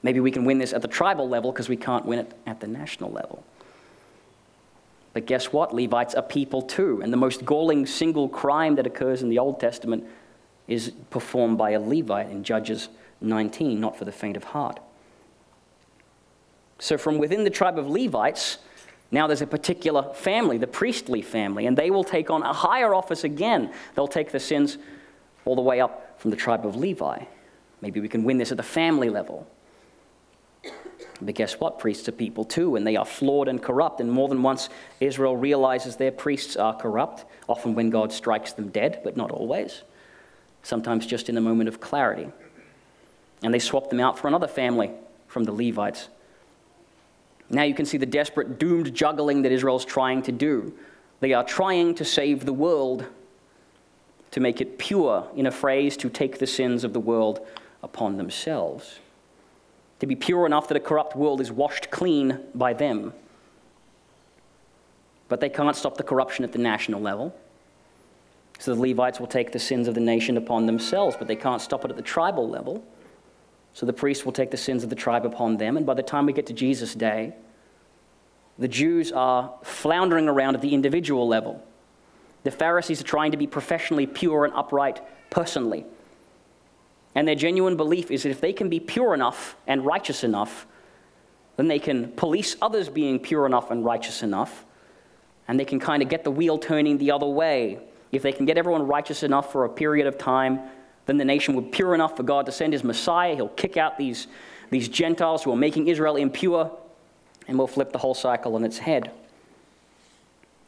Maybe 0.01 0.19
we 0.19 0.31
can 0.31 0.45
win 0.45 0.57
this 0.57 0.73
at 0.73 0.81
the 0.81 0.87
tribal 0.87 1.27
level 1.29 1.51
because 1.51 1.69
we 1.69 1.77
can't 1.77 2.05
win 2.05 2.19
it 2.19 2.33
at 2.45 2.59
the 2.59 2.67
national 2.67 3.11
level. 3.11 3.43
But 5.13 5.27
guess 5.27 5.53
what? 5.53 5.73
Levites 5.73 6.15
are 6.15 6.23
people 6.23 6.61
too. 6.61 7.01
And 7.01 7.13
the 7.13 7.17
most 7.17 7.45
galling 7.45 7.85
single 7.85 8.27
crime 8.27 8.75
that 8.75 8.87
occurs 8.87 9.21
in 9.21 9.29
the 9.29 9.39
Old 9.39 9.59
Testament 9.59 10.05
is 10.67 10.91
performed 11.09 11.57
by 11.57 11.71
a 11.71 11.79
Levite 11.79 12.29
in 12.29 12.43
Judges 12.43 12.89
19, 13.21 13.79
not 13.79 13.97
for 13.97 14.05
the 14.05 14.11
faint 14.11 14.35
of 14.35 14.43
heart. 14.45 14.79
So, 16.79 16.97
from 16.97 17.17
within 17.17 17.43
the 17.43 17.49
tribe 17.49 17.77
of 17.77 17.87
Levites, 17.87 18.57
now 19.13 19.27
there's 19.27 19.43
a 19.43 19.47
particular 19.47 20.11
family, 20.13 20.57
the 20.57 20.65
priestly 20.65 21.21
family, 21.21 21.67
and 21.67 21.77
they 21.77 21.91
will 21.91 22.03
take 22.03 22.31
on 22.31 22.41
a 22.41 22.51
higher 22.51 22.95
office 22.95 23.23
again. 23.23 23.71
They'll 23.93 24.07
take 24.07 24.31
the 24.31 24.39
sins 24.39 24.79
all 25.45 25.55
the 25.55 25.61
way 25.61 25.79
up 25.79 26.19
from 26.19 26.31
the 26.31 26.37
tribe 26.37 26.65
of 26.65 26.75
Levi. 26.75 27.23
Maybe 27.79 27.99
we 27.99 28.09
can 28.09 28.23
win 28.23 28.39
this 28.39 28.49
at 28.49 28.57
the 28.57 28.63
family 28.63 29.11
level. 29.11 29.47
But 31.21 31.35
guess 31.35 31.59
what? 31.59 31.77
Priests 31.77 32.09
are 32.09 32.13
people 32.13 32.43
too, 32.43 32.75
and 32.75 32.87
they 32.87 32.95
are 32.95 33.05
flawed 33.05 33.47
and 33.47 33.61
corrupt. 33.61 34.01
And 34.01 34.11
more 34.11 34.27
than 34.27 34.41
once, 34.41 34.69
Israel 34.99 35.37
realizes 35.37 35.95
their 35.95 36.11
priests 36.11 36.55
are 36.55 36.75
corrupt, 36.75 37.23
often 37.47 37.75
when 37.75 37.91
God 37.91 38.11
strikes 38.11 38.53
them 38.53 38.69
dead, 38.69 39.01
but 39.03 39.15
not 39.15 39.29
always. 39.29 39.83
Sometimes 40.63 41.05
just 41.05 41.29
in 41.29 41.37
a 41.37 41.41
moment 41.41 41.69
of 41.69 41.79
clarity. 41.79 42.29
And 43.43 43.53
they 43.53 43.59
swap 43.59 43.91
them 43.91 43.99
out 43.99 44.17
for 44.17 44.27
another 44.27 44.47
family 44.47 44.89
from 45.27 45.43
the 45.43 45.51
Levites. 45.51 46.09
Now 47.53 47.63
you 47.63 47.75
can 47.75 47.85
see 47.85 47.97
the 47.97 48.05
desperate, 48.07 48.57
doomed 48.57 48.93
juggling 48.95 49.43
that 49.43 49.51
Israel's 49.51 49.85
trying 49.85 50.23
to 50.23 50.31
do. 50.31 50.73
They 51.19 51.33
are 51.33 51.43
trying 51.43 51.93
to 51.95 52.03
save 52.03 52.45
the 52.45 52.53
world, 52.53 53.05
to 54.31 54.39
make 54.39 54.59
it 54.59 54.79
pure, 54.79 55.27
in 55.35 55.45
a 55.45 55.51
phrase, 55.51 55.95
to 55.97 56.09
take 56.09 56.39
the 56.39 56.47
sins 56.47 56.83
of 56.83 56.93
the 56.93 56.99
world 56.99 57.45
upon 57.83 58.17
themselves. 58.17 58.99
To 59.99 60.07
be 60.07 60.15
pure 60.15 60.47
enough 60.47 60.67
that 60.69 60.77
a 60.77 60.79
corrupt 60.79 61.15
world 61.15 61.39
is 61.39 61.51
washed 61.51 61.91
clean 61.91 62.39
by 62.55 62.73
them. 62.73 63.13
But 65.29 65.39
they 65.39 65.49
can't 65.49 65.75
stop 65.75 65.95
the 65.95 66.03
corruption 66.03 66.43
at 66.43 66.51
the 66.51 66.59
national 66.59 67.01
level. 67.01 67.35
So 68.57 68.73
the 68.73 68.81
Levites 68.81 69.19
will 69.19 69.27
take 69.27 69.51
the 69.51 69.59
sins 69.59 69.87
of 69.87 69.93
the 69.93 70.01
nation 70.01 70.37
upon 70.37 70.65
themselves, 70.65 71.15
but 71.17 71.27
they 71.27 71.35
can't 71.35 71.61
stop 71.61 71.85
it 71.85 71.91
at 71.91 71.97
the 71.97 72.03
tribal 72.03 72.49
level. 72.49 72.83
So 73.73 73.85
the 73.85 73.93
priests 73.93 74.23
will 74.23 74.31
take 74.31 74.51
the 74.51 74.57
sins 74.57 74.83
of 74.83 74.89
the 74.89 74.95
tribe 74.95 75.25
upon 75.25 75.57
them. 75.57 75.77
And 75.77 75.85
by 75.85 75.95
the 75.95 76.03
time 76.03 76.25
we 76.25 76.33
get 76.33 76.45
to 76.47 76.53
Jesus' 76.53 76.93
day, 76.93 77.33
the 78.59 78.67
Jews 78.67 79.11
are 79.11 79.53
floundering 79.63 80.29
around 80.29 80.55
at 80.55 80.61
the 80.61 80.73
individual 80.73 81.27
level. 81.27 81.63
The 82.43 82.51
Pharisees 82.51 83.01
are 83.01 83.05
trying 83.05 83.31
to 83.31 83.37
be 83.37 83.47
professionally 83.47 84.05
pure 84.05 84.45
and 84.45 84.53
upright 84.53 85.01
personally. 85.31 85.85
And 87.15 87.27
their 87.27 87.35
genuine 87.35 87.77
belief 87.77 88.11
is 88.11 88.23
that 88.23 88.29
if 88.29 88.41
they 88.41 88.53
can 88.53 88.69
be 88.69 88.79
pure 88.79 89.13
enough 89.13 89.55
and 89.65 89.85
righteous 89.85 90.23
enough, 90.23 90.67
then 91.57 91.67
they 91.67 91.79
can 91.79 92.11
police 92.11 92.55
others 92.61 92.89
being 92.89 93.19
pure 93.19 93.45
enough 93.45 93.71
and 93.71 93.85
righteous 93.85 94.23
enough, 94.23 94.65
and 95.47 95.59
they 95.59 95.65
can 95.65 95.79
kind 95.79 96.01
of 96.01 96.09
get 96.09 96.23
the 96.23 96.31
wheel 96.31 96.57
turning 96.57 96.97
the 96.97 97.11
other 97.11 97.27
way. 97.27 97.79
If 98.11 98.21
they 98.23 98.31
can 98.31 98.45
get 98.45 98.57
everyone 98.57 98.87
righteous 98.87 99.23
enough 99.23 99.51
for 99.51 99.65
a 99.65 99.69
period 99.69 100.07
of 100.07 100.17
time, 100.17 100.59
then 101.05 101.17
the 101.17 101.25
nation 101.25 101.53
will 101.53 101.63
be 101.63 101.69
pure 101.69 101.93
enough 101.93 102.15
for 102.15 102.23
God 102.23 102.45
to 102.45 102.51
send 102.51 102.73
his 102.73 102.83
Messiah. 102.83 103.35
He'll 103.35 103.49
kick 103.49 103.77
out 103.77 103.97
these, 103.97 104.27
these 104.69 104.87
Gentiles 104.87 105.43
who 105.43 105.51
are 105.51 105.57
making 105.57 105.87
Israel 105.87 106.15
impure, 106.15 106.71
and 107.47 107.57
we'll 107.57 107.67
flip 107.67 107.91
the 107.91 107.97
whole 107.97 108.13
cycle 108.13 108.55
on 108.55 108.63
its 108.63 108.77
head. 108.77 109.11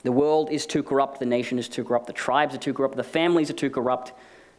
The 0.03 0.11
world 0.11 0.51
is 0.51 0.65
too 0.65 0.83
corrupt, 0.83 1.19
the 1.19 1.25
nation 1.25 1.57
is 1.57 1.67
too 1.67 1.83
corrupt, 1.83 2.07
the 2.07 2.13
tribes 2.13 2.53
are 2.53 2.59
too 2.59 2.73
corrupt, 2.73 2.95
the 2.95 3.03
families 3.03 3.49
are 3.49 3.53
too 3.53 3.69
corrupt. 3.69 4.13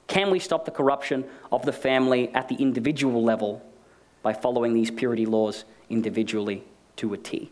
Can 0.08 0.30
we 0.30 0.38
stop 0.38 0.64
the 0.64 0.70
corruption 0.70 1.24
of 1.52 1.64
the 1.64 1.72
family 1.72 2.34
at 2.34 2.48
the 2.48 2.56
individual 2.56 3.22
level 3.22 3.64
by 4.22 4.32
following 4.32 4.72
these 4.72 4.90
purity 4.90 5.26
laws 5.26 5.64
individually 5.88 6.64
to 6.96 7.12
a 7.12 7.16
T? 7.16 7.50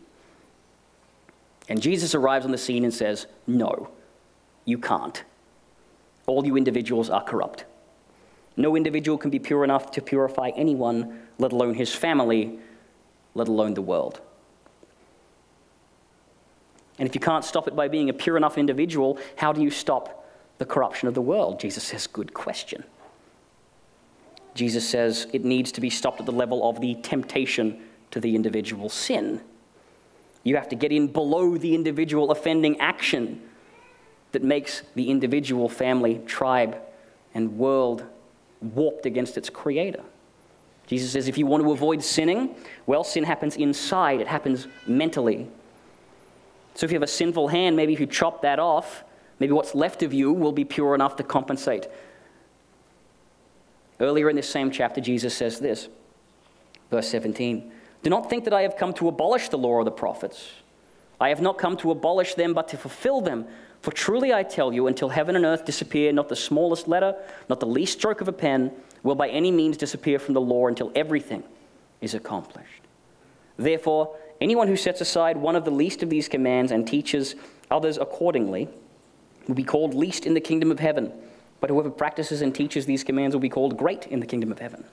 And 1.69 1.81
Jesus 1.81 2.13
arrives 2.13 2.45
on 2.45 2.51
the 2.51 2.57
scene 2.57 2.83
and 2.83 2.93
says, 2.93 3.27
No, 3.47 3.89
you 4.65 4.77
can't. 4.77 5.23
All 6.27 6.45
you 6.45 6.57
individuals 6.57 7.09
are 7.09 7.23
corrupt. 7.23 7.65
No 8.57 8.75
individual 8.75 9.17
can 9.17 9.29
be 9.29 9.39
pure 9.39 9.63
enough 9.63 9.91
to 9.91 10.01
purify 10.01 10.51
anyone, 10.55 11.21
let 11.37 11.51
alone 11.51 11.73
his 11.73 11.93
family, 11.93 12.59
let 13.33 13.47
alone 13.47 13.73
the 13.73 13.81
world. 13.81 14.21
And 16.97 17.07
if 17.07 17.13
you 17.13 17.21
can't 17.21 17.43
stop 17.43 17.67
it 17.67 17.75
by 17.75 17.89
being 17.89 18.09
a 18.09 18.13
pure 18.13 18.37
enough 18.37 18.57
individual, 18.57 19.19
how 19.35 19.51
do 19.51 19.61
you 19.61 19.69
stop 19.69 20.25
the 20.57 20.65
corruption 20.65 21.07
of 21.07 21.13
the 21.13 21.21
world? 21.21 21.59
Jesus 21.59 21.83
says, 21.83 22.07
Good 22.07 22.33
question. 22.33 22.85
Jesus 24.53 24.87
says 24.87 25.27
it 25.33 25.43
needs 25.43 25.73
to 25.73 25.81
be 25.81 25.89
stopped 25.89 26.21
at 26.21 26.25
the 26.25 26.31
level 26.31 26.67
of 26.69 26.79
the 26.79 26.95
temptation 26.95 27.81
to 28.11 28.21
the 28.21 28.35
individual 28.35 28.87
sin. 28.87 29.41
You 30.43 30.55
have 30.55 30.69
to 30.69 30.75
get 30.75 30.93
in 30.93 31.07
below 31.07 31.57
the 31.57 31.75
individual 31.75 32.31
offending 32.31 32.79
action 32.79 33.41
that 34.31 34.43
makes 34.43 34.83
the 34.95 35.09
individual 35.09 35.67
family, 35.67 36.21
tribe, 36.25 36.77
and 37.33 37.57
world 37.57 38.05
warped 38.61 39.05
against 39.05 39.37
its 39.37 39.49
creator. 39.49 40.03
Jesus 40.87 41.11
says 41.11 41.27
if 41.27 41.37
you 41.37 41.45
want 41.45 41.63
to 41.63 41.71
avoid 41.71 42.03
sinning, 42.03 42.55
well, 42.85 43.03
sin 43.03 43.23
happens 43.23 43.55
inside, 43.55 44.21
it 44.21 44.27
happens 44.27 44.67
mentally. 44.85 45.47
So 46.75 46.85
if 46.85 46.91
you 46.91 46.95
have 46.95 47.03
a 47.03 47.07
sinful 47.07 47.47
hand, 47.47 47.75
maybe 47.75 47.93
if 47.93 47.99
you 47.99 48.05
chop 48.05 48.41
that 48.43 48.59
off, 48.59 49.03
maybe 49.39 49.53
what's 49.53 49.73
left 49.73 50.03
of 50.03 50.13
you 50.13 50.31
will 50.31 50.51
be 50.51 50.65
pure 50.65 50.93
enough 50.93 51.15
to 51.15 51.23
compensate. 51.23 51.87
Earlier 53.99 54.29
in 54.29 54.35
this 54.35 54.49
same 54.49 54.71
chapter, 54.71 54.99
Jesus 54.99 55.35
says 55.35 55.59
this, 55.59 55.87
verse 56.91 57.07
17 57.07 57.71
Do 58.03 58.09
not 58.09 58.29
think 58.29 58.43
that 58.43 58.53
I 58.53 58.61
have 58.63 58.75
come 58.77 58.93
to 58.95 59.07
abolish 59.07 59.49
the 59.49 59.57
law 59.57 59.69
or 59.69 59.83
the 59.83 59.91
prophets. 59.91 60.51
I 61.19 61.29
have 61.29 61.41
not 61.41 61.57
come 61.57 61.77
to 61.77 61.91
abolish 61.91 62.35
them, 62.35 62.53
but 62.53 62.67
to 62.69 62.77
fulfill 62.77 63.21
them. 63.21 63.47
For 63.85 63.91
truly 63.91 64.33
I 64.33 64.41
tell 64.41 64.73
you, 64.73 64.87
until 64.87 65.09
heaven 65.09 65.35
and 65.35 65.45
earth 65.45 65.63
disappear, 65.63 66.11
not 66.11 66.27
the 66.27 66.35
smallest 66.35 66.87
letter, 66.87 67.15
not 67.49 67.59
the 67.59 67.67
least 67.67 67.93
stroke 67.93 68.19
of 68.19 68.27
a 68.27 68.33
pen, 68.33 68.71
will 69.03 69.13
by 69.15 69.29
any 69.29 69.51
means 69.51 69.77
disappear 69.77 70.17
from 70.17 70.33
the 70.33 70.41
law 70.41 70.65
until 70.67 70.91
everything 70.95 71.43
is 72.01 72.15
accomplished. 72.15 72.81
Therefore, 73.57 74.17
Anyone 74.41 74.67
who 74.67 74.75
sets 74.75 75.01
aside 75.01 75.37
one 75.37 75.55
of 75.55 75.63
the 75.63 75.71
least 75.71 76.03
of 76.03 76.09
these 76.09 76.27
commands 76.27 76.71
and 76.71 76.87
teaches 76.87 77.35
others 77.71 77.97
accordingly 77.97 78.67
will 79.47 79.55
be 79.55 79.63
called 79.63 79.93
least 79.93 80.25
in 80.25 80.33
the 80.33 80.41
kingdom 80.41 80.71
of 80.71 80.79
heaven. 80.79 81.11
But 81.61 81.69
whoever 81.69 81.89
practices 81.89 82.41
and 82.41 82.53
teaches 82.53 82.85
these 82.85 83.03
commands 83.03 83.35
will 83.35 83.41
be 83.41 83.49
called 83.49 83.77
great 83.77 84.07
in 84.07 84.19
the 84.19 84.25
kingdom 84.25 84.51
of 84.51 84.59
heaven. 84.59 84.83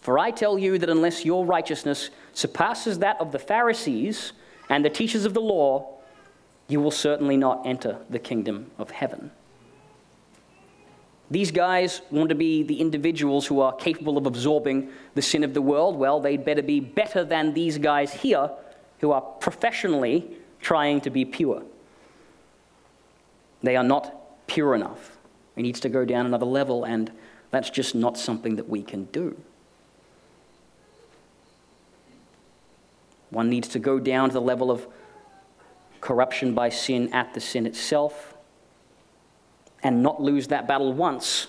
For 0.00 0.18
I 0.18 0.30
tell 0.30 0.58
you 0.58 0.78
that 0.78 0.90
unless 0.90 1.24
your 1.24 1.44
righteousness 1.44 2.10
surpasses 2.34 2.98
that 2.98 3.20
of 3.20 3.32
the 3.32 3.38
Pharisees 3.38 4.32
and 4.68 4.84
the 4.84 4.90
teachers 4.90 5.24
of 5.24 5.34
the 5.34 5.40
law, 5.40 5.97
you 6.68 6.80
will 6.80 6.90
certainly 6.90 7.36
not 7.36 7.66
enter 7.66 7.98
the 8.10 8.18
kingdom 8.18 8.70
of 8.78 8.90
heaven. 8.90 9.30
These 11.30 11.50
guys 11.50 12.00
want 12.10 12.30
to 12.30 12.34
be 12.34 12.62
the 12.62 12.80
individuals 12.80 13.46
who 13.46 13.60
are 13.60 13.74
capable 13.74 14.16
of 14.16 14.26
absorbing 14.26 14.90
the 15.14 15.22
sin 15.22 15.44
of 15.44 15.52
the 15.52 15.60
world. 15.60 15.96
Well, 15.96 16.20
they'd 16.20 16.44
better 16.44 16.62
be 16.62 16.80
better 16.80 17.24
than 17.24 17.52
these 17.52 17.76
guys 17.76 18.12
here 18.12 18.50
who 19.00 19.12
are 19.12 19.20
professionally 19.20 20.26
trying 20.60 21.00
to 21.02 21.10
be 21.10 21.24
pure. 21.24 21.62
They 23.62 23.76
are 23.76 23.84
not 23.84 24.46
pure 24.46 24.74
enough. 24.74 25.18
It 25.56 25.62
needs 25.62 25.80
to 25.80 25.88
go 25.88 26.04
down 26.04 26.24
another 26.24 26.46
level, 26.46 26.84
and 26.84 27.12
that's 27.50 27.68
just 27.68 27.94
not 27.94 28.16
something 28.16 28.56
that 28.56 28.68
we 28.68 28.82
can 28.82 29.04
do. 29.06 29.36
One 33.30 33.50
needs 33.50 33.68
to 33.68 33.78
go 33.78 33.98
down 33.98 34.30
to 34.30 34.34
the 34.34 34.40
level 34.40 34.70
of 34.70 34.86
corruption 36.00 36.54
by 36.54 36.68
sin 36.68 37.12
at 37.12 37.34
the 37.34 37.40
sin 37.40 37.66
itself 37.66 38.34
and 39.82 40.02
not 40.02 40.20
lose 40.20 40.48
that 40.48 40.66
battle 40.66 40.92
once. 40.92 41.48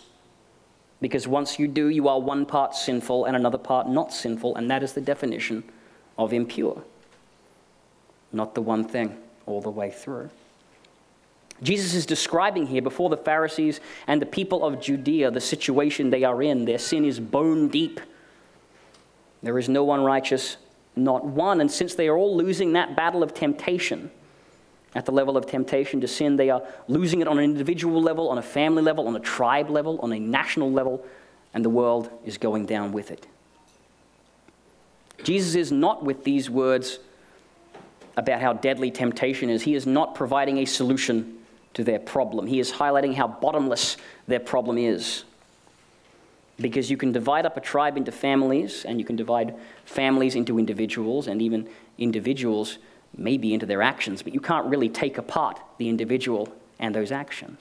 Because 1.01 1.27
once 1.27 1.57
you 1.57 1.67
do, 1.67 1.87
you 1.87 2.07
are 2.07 2.19
one 2.19 2.45
part 2.45 2.75
sinful 2.75 3.25
and 3.25 3.35
another 3.35 3.57
part 3.57 3.87
not 3.87 4.13
sinful, 4.13 4.55
and 4.55 4.69
that 4.69 4.83
is 4.83 4.93
the 4.93 5.01
definition 5.01 5.63
of 6.17 6.33
impure. 6.33 6.83
Not 8.31 8.53
the 8.53 8.61
one 8.61 8.83
thing 8.83 9.17
all 9.45 9.61
the 9.61 9.69
way 9.69 9.91
through. 9.91 10.29
Jesus 11.61 11.93
is 11.93 12.05
describing 12.05 12.67
here 12.67 12.81
before 12.81 13.09
the 13.09 13.17
Pharisees 13.17 13.79
and 14.07 14.21
the 14.21 14.25
people 14.25 14.63
of 14.63 14.79
Judea 14.79 15.31
the 15.31 15.41
situation 15.41 16.09
they 16.09 16.23
are 16.23 16.41
in. 16.41 16.65
Their 16.65 16.77
sin 16.77 17.03
is 17.03 17.19
bone 17.19 17.67
deep. 17.67 17.99
There 19.43 19.57
is 19.57 19.67
no 19.67 19.83
one 19.83 20.03
righteous, 20.03 20.57
not 20.95 21.25
one. 21.25 21.59
And 21.59 21.69
since 21.69 21.95
they 21.95 22.07
are 22.07 22.17
all 22.17 22.35
losing 22.35 22.73
that 22.73 22.95
battle 22.95 23.23
of 23.23 23.33
temptation, 23.33 24.11
at 24.95 25.05
the 25.05 25.11
level 25.11 25.37
of 25.37 25.45
temptation 25.45 26.01
to 26.01 26.07
sin. 26.07 26.35
They 26.35 26.49
are 26.49 26.63
losing 26.87 27.21
it 27.21 27.27
on 27.27 27.37
an 27.37 27.43
individual 27.43 28.01
level, 28.01 28.29
on 28.29 28.37
a 28.37 28.43
family 28.43 28.81
level, 28.81 29.07
on 29.07 29.15
a 29.15 29.19
tribe 29.19 29.69
level, 29.69 29.99
on 30.01 30.11
a 30.11 30.19
national 30.19 30.71
level, 30.71 31.05
and 31.53 31.63
the 31.63 31.69
world 31.69 32.09
is 32.25 32.37
going 32.37 32.65
down 32.65 32.91
with 32.91 33.11
it. 33.11 33.27
Jesus 35.23 35.55
is 35.55 35.71
not 35.71 36.03
with 36.03 36.23
these 36.23 36.49
words 36.49 36.99
about 38.17 38.41
how 38.41 38.53
deadly 38.53 38.91
temptation 38.91 39.49
is. 39.49 39.63
He 39.63 39.75
is 39.75 39.85
not 39.85 40.15
providing 40.15 40.57
a 40.59 40.65
solution 40.65 41.37
to 41.73 41.83
their 41.83 41.99
problem. 41.99 42.47
He 42.47 42.59
is 42.59 42.71
highlighting 42.71 43.13
how 43.15 43.27
bottomless 43.27 43.97
their 44.27 44.39
problem 44.39 44.77
is. 44.77 45.23
Because 46.59 46.89
you 46.91 46.97
can 46.97 47.11
divide 47.11 47.45
up 47.45 47.55
a 47.55 47.61
tribe 47.61 47.95
into 47.95 48.11
families, 48.11 48.83
and 48.85 48.99
you 48.99 49.05
can 49.05 49.15
divide 49.15 49.55
families 49.85 50.35
into 50.35 50.59
individuals, 50.59 51.27
and 51.27 51.41
even 51.41 51.69
individuals 51.97 52.79
maybe 53.17 53.53
into 53.53 53.65
their 53.65 53.81
actions, 53.81 54.21
but 54.21 54.33
you 54.33 54.39
can't 54.39 54.67
really 54.67 54.89
take 54.89 55.17
apart 55.17 55.59
the 55.77 55.89
individual 55.89 56.53
and 56.79 56.93
those 56.93 57.11
actions. 57.11 57.59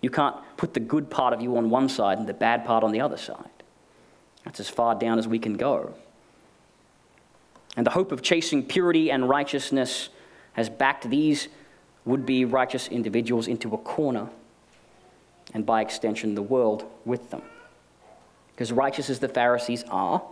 You 0.00 0.10
can't 0.10 0.36
put 0.56 0.74
the 0.74 0.80
good 0.80 1.10
part 1.10 1.32
of 1.32 1.40
you 1.40 1.56
on 1.56 1.70
one 1.70 1.88
side 1.88 2.18
and 2.18 2.28
the 2.28 2.34
bad 2.34 2.64
part 2.64 2.84
on 2.84 2.92
the 2.92 3.00
other 3.00 3.16
side. 3.16 3.50
That's 4.44 4.60
as 4.60 4.68
far 4.68 4.94
down 4.94 5.18
as 5.18 5.26
we 5.26 5.38
can 5.38 5.54
go. 5.56 5.94
And 7.76 7.86
the 7.86 7.90
hope 7.90 8.12
of 8.12 8.22
chasing 8.22 8.62
purity 8.62 9.10
and 9.10 9.28
righteousness 9.28 10.10
has 10.52 10.68
backed 10.68 11.08
these 11.10 11.48
would 12.04 12.26
be 12.26 12.44
righteous 12.44 12.88
individuals 12.88 13.48
into 13.48 13.72
a 13.74 13.78
corner, 13.78 14.28
and 15.54 15.64
by 15.64 15.80
extension, 15.80 16.34
the 16.34 16.42
world 16.42 16.84
with 17.04 17.30
them. 17.30 17.42
Because 18.54 18.70
righteous 18.70 19.10
as 19.10 19.18
the 19.18 19.28
Pharisees 19.28 19.84
are, 19.90 20.22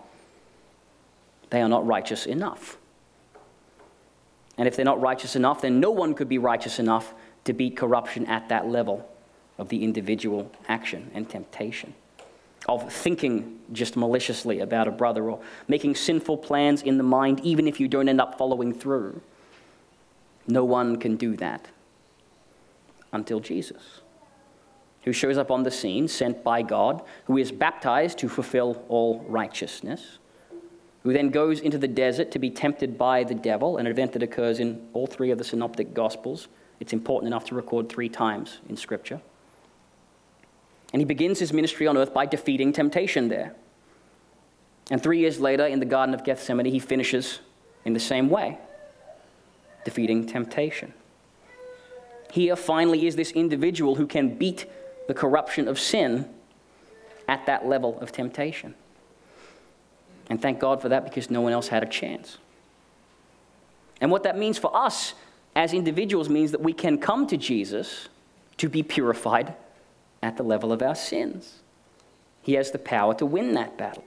they 1.50 1.60
are 1.62 1.68
not 1.68 1.86
righteous 1.86 2.26
enough. 2.26 2.76
And 4.58 4.68
if 4.68 4.76
they're 4.76 4.84
not 4.84 5.00
righteous 5.00 5.36
enough, 5.36 5.62
then 5.62 5.80
no 5.80 5.90
one 5.90 6.14
could 6.14 6.28
be 6.28 6.38
righteous 6.38 6.78
enough 6.78 7.14
to 7.44 7.52
beat 7.52 7.76
corruption 7.76 8.26
at 8.26 8.48
that 8.48 8.68
level 8.68 9.08
of 9.58 9.68
the 9.68 9.82
individual 9.82 10.50
action 10.68 11.10
and 11.14 11.28
temptation. 11.28 11.94
Of 12.68 12.92
thinking 12.92 13.58
just 13.72 13.96
maliciously 13.96 14.60
about 14.60 14.86
a 14.86 14.92
brother 14.92 15.30
or 15.30 15.40
making 15.68 15.96
sinful 15.96 16.38
plans 16.38 16.82
in 16.82 16.96
the 16.96 17.02
mind, 17.02 17.40
even 17.40 17.66
if 17.66 17.80
you 17.80 17.88
don't 17.88 18.08
end 18.08 18.20
up 18.20 18.38
following 18.38 18.72
through. 18.72 19.20
No 20.46 20.64
one 20.64 20.96
can 20.96 21.16
do 21.16 21.36
that. 21.36 21.68
until 23.12 23.40
Jesus, 23.40 24.00
who 25.04 25.12
shows 25.12 25.36
up 25.36 25.50
on 25.50 25.62
the 25.62 25.70
scene, 25.70 26.08
sent 26.08 26.42
by 26.42 26.62
God, 26.62 27.02
who 27.26 27.36
is 27.36 27.52
baptized 27.52 28.18
to 28.18 28.28
fulfill 28.28 28.84
all 28.88 29.20
righteousness, 29.28 30.18
who 31.02 31.12
then 31.12 31.30
goes 31.30 31.60
into 31.60 31.78
the 31.78 31.88
desert 31.88 32.30
to 32.30 32.38
be 32.38 32.50
tempted 32.50 32.96
by 32.96 33.24
the 33.24 33.34
devil, 33.34 33.76
an 33.76 33.86
event 33.86 34.12
that 34.12 34.22
occurs 34.22 34.60
in 34.60 34.88
all 34.92 35.06
three 35.06 35.30
of 35.30 35.38
the 35.38 35.44
synoptic 35.44 35.94
gospels. 35.94 36.48
It's 36.80 36.92
important 36.92 37.28
enough 37.28 37.44
to 37.46 37.54
record 37.54 37.88
three 37.88 38.08
times 38.08 38.58
in 38.68 38.76
Scripture. 38.76 39.20
And 40.92 41.00
he 41.00 41.06
begins 41.06 41.38
his 41.38 41.52
ministry 41.52 41.86
on 41.86 41.96
earth 41.96 42.12
by 42.12 42.26
defeating 42.26 42.72
temptation 42.72 43.28
there. 43.28 43.54
And 44.90 45.02
three 45.02 45.18
years 45.18 45.40
later, 45.40 45.66
in 45.66 45.80
the 45.80 45.86
Garden 45.86 46.14
of 46.14 46.24
Gethsemane, 46.24 46.66
he 46.66 46.78
finishes 46.78 47.40
in 47.84 47.94
the 47.94 48.00
same 48.00 48.28
way, 48.28 48.58
defeating 49.84 50.26
temptation. 50.26 50.92
Here, 52.30 52.56
finally, 52.56 53.06
is 53.06 53.16
this 53.16 53.32
individual 53.32 53.96
who 53.96 54.06
can 54.06 54.36
beat 54.36 54.66
the 55.08 55.14
corruption 55.14 55.66
of 55.66 55.80
sin 55.80 56.28
at 57.28 57.46
that 57.46 57.66
level 57.66 57.98
of 58.00 58.12
temptation. 58.12 58.74
And 60.32 60.40
thank 60.40 60.60
God 60.60 60.80
for 60.80 60.88
that 60.88 61.04
because 61.04 61.30
no 61.30 61.42
one 61.42 61.52
else 61.52 61.68
had 61.68 61.82
a 61.82 61.86
chance. 61.86 62.38
And 64.00 64.10
what 64.10 64.22
that 64.22 64.38
means 64.38 64.56
for 64.56 64.74
us 64.74 65.12
as 65.54 65.74
individuals 65.74 66.30
means 66.30 66.52
that 66.52 66.62
we 66.62 66.72
can 66.72 66.96
come 66.96 67.26
to 67.26 67.36
Jesus 67.36 68.08
to 68.56 68.70
be 68.70 68.82
purified 68.82 69.54
at 70.22 70.38
the 70.38 70.42
level 70.42 70.72
of 70.72 70.80
our 70.80 70.94
sins. 70.94 71.60
He 72.40 72.54
has 72.54 72.70
the 72.70 72.78
power 72.78 73.12
to 73.16 73.26
win 73.26 73.52
that 73.52 73.76
battle. 73.76 74.04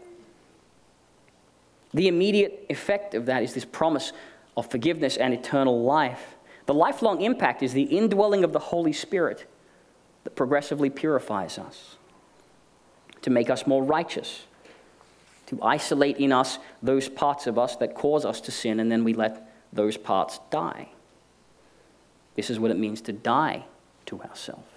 The 1.94 2.08
immediate 2.08 2.66
effect 2.70 3.14
of 3.14 3.28
that 3.28 3.44
is 3.44 3.54
this 3.54 3.64
promise 3.64 4.12
of 4.58 4.72
forgiveness 4.72 5.18
and 5.18 5.32
eternal 5.32 5.84
life. 5.84 6.38
The 6.66 6.74
lifelong 6.74 7.22
impact 7.22 7.62
is 7.62 7.74
the 7.74 7.84
indwelling 7.84 8.44
of 8.44 8.52
the 8.52 8.58
Holy 8.58 8.94
Spirit 8.94 9.46
that 10.24 10.36
progressively 10.36 10.90
purifies 10.90 11.60
us, 11.60 11.98
to 13.22 13.30
make 13.30 13.52
us 13.52 13.68
more 13.68 13.84
righteous, 13.84 14.46
to 15.48 15.62
isolate 15.62 16.18
in 16.18 16.32
us 16.32 16.58
those 16.82 17.08
parts 17.08 17.48
of 17.48 17.58
us 17.58 17.76
that 17.78 17.96
cause 17.96 18.26
us 18.26 18.42
to 18.42 18.52
sin, 18.52 18.80
and 18.80 18.92
then 18.92 19.04
we 19.04 19.14
let 19.14 19.50
those 19.72 19.98
parts 19.98 20.40
die. 20.50 20.90
This 22.36 22.50
is 22.50 22.60
what 22.60 22.72
it 22.72 22.78
means 22.78 23.02
to 23.02 23.14
die 23.14 23.66
to 24.08 24.22
ourselves. 24.22 24.68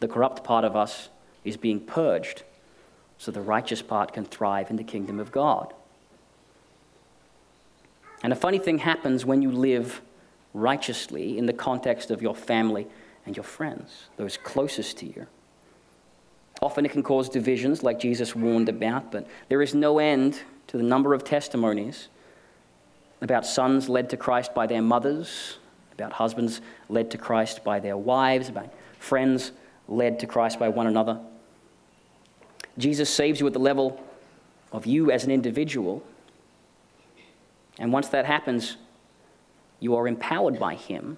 The 0.00 0.08
corrupt 0.08 0.44
part 0.44 0.64
of 0.64 0.76
us 0.76 1.08
is 1.44 1.56
being 1.56 1.80
purged 1.80 2.42
so 3.18 3.30
the 3.30 3.40
righteous 3.40 3.82
part 3.82 4.12
can 4.12 4.24
thrive 4.24 4.70
in 4.70 4.76
the 4.76 4.84
kingdom 4.84 5.20
of 5.20 5.30
God. 5.30 5.72
And 8.22 8.32
a 8.32 8.36
funny 8.36 8.58
thing 8.58 8.78
happens 8.78 9.24
when 9.24 9.42
you 9.42 9.50
live 9.50 10.02
righteously 10.52 11.36
in 11.36 11.46
the 11.46 11.52
context 11.52 12.10
of 12.10 12.22
your 12.22 12.34
family 12.34 12.86
and 13.26 13.36
your 13.36 13.44
friends, 13.44 14.04
those 14.16 14.36
closest 14.36 14.98
to 14.98 15.06
you. 15.06 15.26
Often 16.62 16.86
it 16.86 16.92
can 16.92 17.02
cause 17.02 17.28
divisions, 17.28 17.82
like 17.82 17.98
Jesus 17.98 18.34
warned 18.34 18.68
about, 18.68 19.12
but 19.12 19.26
there 19.48 19.62
is 19.62 19.74
no 19.74 19.98
end 19.98 20.40
to 20.68 20.76
the 20.76 20.82
number 20.82 21.14
of 21.14 21.24
testimonies 21.24 22.08
about 23.20 23.46
sons 23.46 23.88
led 23.88 24.10
to 24.10 24.16
Christ 24.16 24.54
by 24.54 24.66
their 24.66 24.82
mothers, 24.82 25.58
about 25.92 26.12
husbands 26.12 26.60
led 26.88 27.10
to 27.12 27.18
Christ 27.18 27.64
by 27.64 27.80
their 27.80 27.96
wives, 27.96 28.48
about 28.48 28.72
friends 28.98 29.52
led 29.88 30.18
to 30.20 30.26
Christ 30.26 30.58
by 30.58 30.68
one 30.68 30.86
another. 30.86 31.20
Jesus 32.78 33.08
saves 33.08 33.40
you 33.40 33.46
at 33.46 33.52
the 33.52 33.58
level 33.58 34.02
of 34.72 34.86
you 34.86 35.10
as 35.10 35.24
an 35.24 35.30
individual. 35.30 36.02
And 37.78 37.92
once 37.92 38.08
that 38.08 38.26
happens, 38.26 38.76
you 39.80 39.94
are 39.96 40.08
empowered 40.08 40.58
by 40.58 40.74
Him 40.74 41.16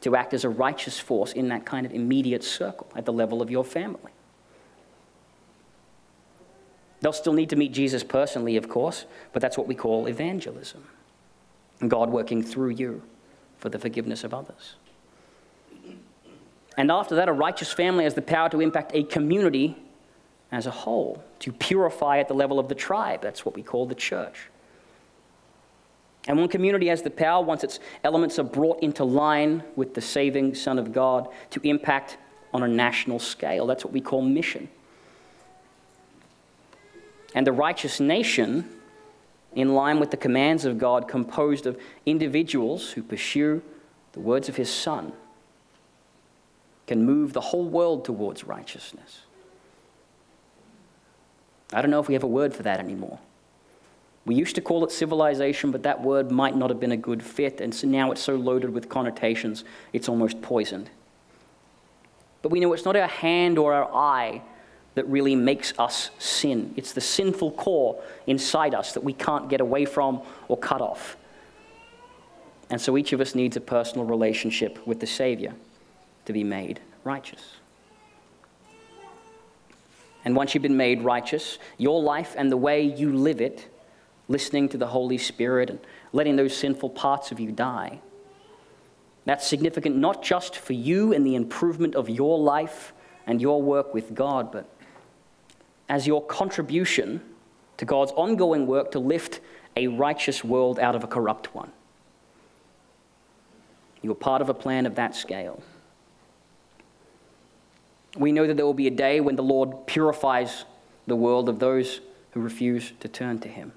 to 0.00 0.16
act 0.16 0.32
as 0.32 0.44
a 0.44 0.48
righteous 0.48 0.98
force 0.98 1.32
in 1.32 1.48
that 1.48 1.64
kind 1.66 1.84
of 1.84 1.92
immediate 1.92 2.44
circle 2.44 2.88
at 2.96 3.04
the 3.04 3.12
level 3.12 3.42
of 3.42 3.50
your 3.50 3.64
family. 3.64 4.12
They'll 7.00 7.12
still 7.12 7.32
need 7.32 7.50
to 7.50 7.56
meet 7.56 7.72
Jesus 7.72 8.02
personally, 8.02 8.56
of 8.56 8.68
course, 8.68 9.04
but 9.32 9.40
that's 9.40 9.56
what 9.56 9.68
we 9.68 9.74
call 9.74 10.06
evangelism. 10.06 10.84
God 11.86 12.10
working 12.10 12.42
through 12.42 12.70
you 12.70 13.02
for 13.58 13.68
the 13.68 13.78
forgiveness 13.78 14.24
of 14.24 14.34
others. 14.34 14.74
And 16.76 16.90
after 16.90 17.14
that, 17.16 17.28
a 17.28 17.32
righteous 17.32 17.72
family 17.72 18.04
has 18.04 18.14
the 18.14 18.22
power 18.22 18.48
to 18.50 18.60
impact 18.60 18.92
a 18.94 19.02
community 19.04 19.76
as 20.50 20.66
a 20.66 20.70
whole, 20.70 21.22
to 21.40 21.52
purify 21.52 22.18
at 22.18 22.28
the 22.28 22.34
level 22.34 22.58
of 22.58 22.68
the 22.68 22.74
tribe. 22.74 23.20
That's 23.20 23.44
what 23.44 23.54
we 23.54 23.62
call 23.62 23.86
the 23.86 23.94
church. 23.94 24.48
And 26.26 26.38
one 26.38 26.48
community 26.48 26.88
has 26.88 27.02
the 27.02 27.10
power, 27.10 27.42
once 27.44 27.64
its 27.64 27.80
elements 28.04 28.38
are 28.38 28.44
brought 28.44 28.82
into 28.82 29.04
line 29.04 29.62
with 29.76 29.94
the 29.94 30.00
saving 30.00 30.54
Son 30.54 30.78
of 30.78 30.92
God, 30.92 31.28
to 31.50 31.60
impact 31.62 32.18
on 32.52 32.62
a 32.62 32.68
national 32.68 33.18
scale. 33.18 33.66
That's 33.66 33.84
what 33.84 33.92
we 33.92 34.00
call 34.00 34.22
mission. 34.22 34.68
And 37.34 37.46
the 37.46 37.52
righteous 37.52 38.00
nation, 38.00 38.68
in 39.54 39.74
line 39.74 40.00
with 40.00 40.10
the 40.10 40.16
commands 40.16 40.64
of 40.64 40.78
God, 40.78 41.08
composed 41.08 41.66
of 41.66 41.78
individuals 42.06 42.92
who 42.92 43.02
pursue 43.02 43.62
the 44.12 44.20
words 44.20 44.48
of 44.48 44.56
his 44.56 44.70
Son, 44.70 45.12
can 46.86 47.04
move 47.04 47.34
the 47.34 47.40
whole 47.40 47.66
world 47.66 48.04
towards 48.04 48.44
righteousness. 48.44 49.22
I 51.72 51.82
don't 51.82 51.90
know 51.90 52.00
if 52.00 52.08
we 52.08 52.14
have 52.14 52.22
a 52.22 52.28
word 52.28 52.54
for 52.54 52.62
that 52.62 52.80
anymore. 52.80 53.18
We 54.24 54.34
used 54.34 54.54
to 54.56 54.60
call 54.60 54.84
it 54.84 54.92
civilization, 54.92 55.70
but 55.70 55.82
that 55.82 56.02
word 56.02 56.30
might 56.30 56.56
not 56.56 56.70
have 56.70 56.80
been 56.80 56.92
a 56.92 56.96
good 56.96 57.22
fit, 57.22 57.60
and 57.60 57.74
so 57.74 57.86
now 57.86 58.10
it's 58.10 58.22
so 58.22 58.36
loaded 58.36 58.70
with 58.70 58.88
connotations, 58.88 59.64
it's 59.92 60.08
almost 60.08 60.40
poisoned. 60.40 60.90
But 62.40 62.50
we 62.50 62.60
know 62.60 62.72
it's 62.72 62.84
not 62.84 62.96
our 62.96 63.08
hand 63.08 63.58
or 63.58 63.74
our 63.74 63.94
eye 63.94 64.42
that 64.98 65.06
really 65.06 65.36
makes 65.36 65.72
us 65.78 66.10
sin. 66.18 66.74
It's 66.74 66.92
the 66.92 67.00
sinful 67.00 67.52
core 67.52 68.02
inside 68.26 68.74
us 68.74 68.94
that 68.94 69.04
we 69.04 69.12
can't 69.12 69.48
get 69.48 69.60
away 69.60 69.84
from 69.84 70.22
or 70.48 70.56
cut 70.58 70.80
off. 70.80 71.16
And 72.68 72.80
so 72.80 72.96
each 72.96 73.12
of 73.12 73.20
us 73.20 73.32
needs 73.32 73.56
a 73.56 73.60
personal 73.60 74.04
relationship 74.06 74.84
with 74.88 74.98
the 74.98 75.06
Savior 75.06 75.54
to 76.24 76.32
be 76.32 76.42
made 76.42 76.80
righteous. 77.04 77.58
And 80.24 80.34
once 80.34 80.52
you've 80.52 80.64
been 80.64 80.76
made 80.76 81.02
righteous, 81.02 81.60
your 81.76 82.02
life 82.02 82.34
and 82.36 82.50
the 82.50 82.56
way 82.56 82.82
you 82.82 83.12
live 83.12 83.40
it 83.40 83.72
listening 84.26 84.68
to 84.70 84.78
the 84.78 84.88
Holy 84.88 85.16
Spirit 85.16 85.70
and 85.70 85.78
letting 86.12 86.34
those 86.34 86.56
sinful 86.56 86.90
parts 86.90 87.30
of 87.30 87.38
you 87.38 87.52
die. 87.52 88.00
That's 89.26 89.46
significant 89.46 89.94
not 89.94 90.24
just 90.24 90.56
for 90.56 90.72
you 90.72 91.12
and 91.12 91.24
the 91.24 91.36
improvement 91.36 91.94
of 91.94 92.08
your 92.08 92.36
life 92.36 92.92
and 93.28 93.40
your 93.40 93.62
work 93.62 93.94
with 93.94 94.12
God, 94.12 94.50
but 94.50 94.68
as 95.88 96.06
your 96.06 96.24
contribution 96.24 97.20
to 97.76 97.84
God's 97.84 98.12
ongoing 98.12 98.66
work 98.66 98.90
to 98.92 98.98
lift 98.98 99.40
a 99.76 99.88
righteous 99.88 100.42
world 100.42 100.78
out 100.78 100.94
of 100.94 101.04
a 101.04 101.06
corrupt 101.06 101.54
one. 101.54 101.70
You're 104.02 104.14
part 104.14 104.42
of 104.42 104.48
a 104.48 104.54
plan 104.54 104.86
of 104.86 104.94
that 104.96 105.14
scale. 105.14 105.62
We 108.16 108.32
know 108.32 108.46
that 108.46 108.56
there 108.56 108.66
will 108.66 108.74
be 108.74 108.86
a 108.86 108.92
day 108.92 109.20
when 109.20 109.36
the 109.36 109.42
Lord 109.42 109.86
purifies 109.86 110.64
the 111.06 111.16
world 111.16 111.48
of 111.48 111.58
those 111.58 112.00
who 112.32 112.40
refuse 112.40 112.92
to 113.00 113.08
turn 113.08 113.38
to 113.40 113.48
Him 113.48 113.72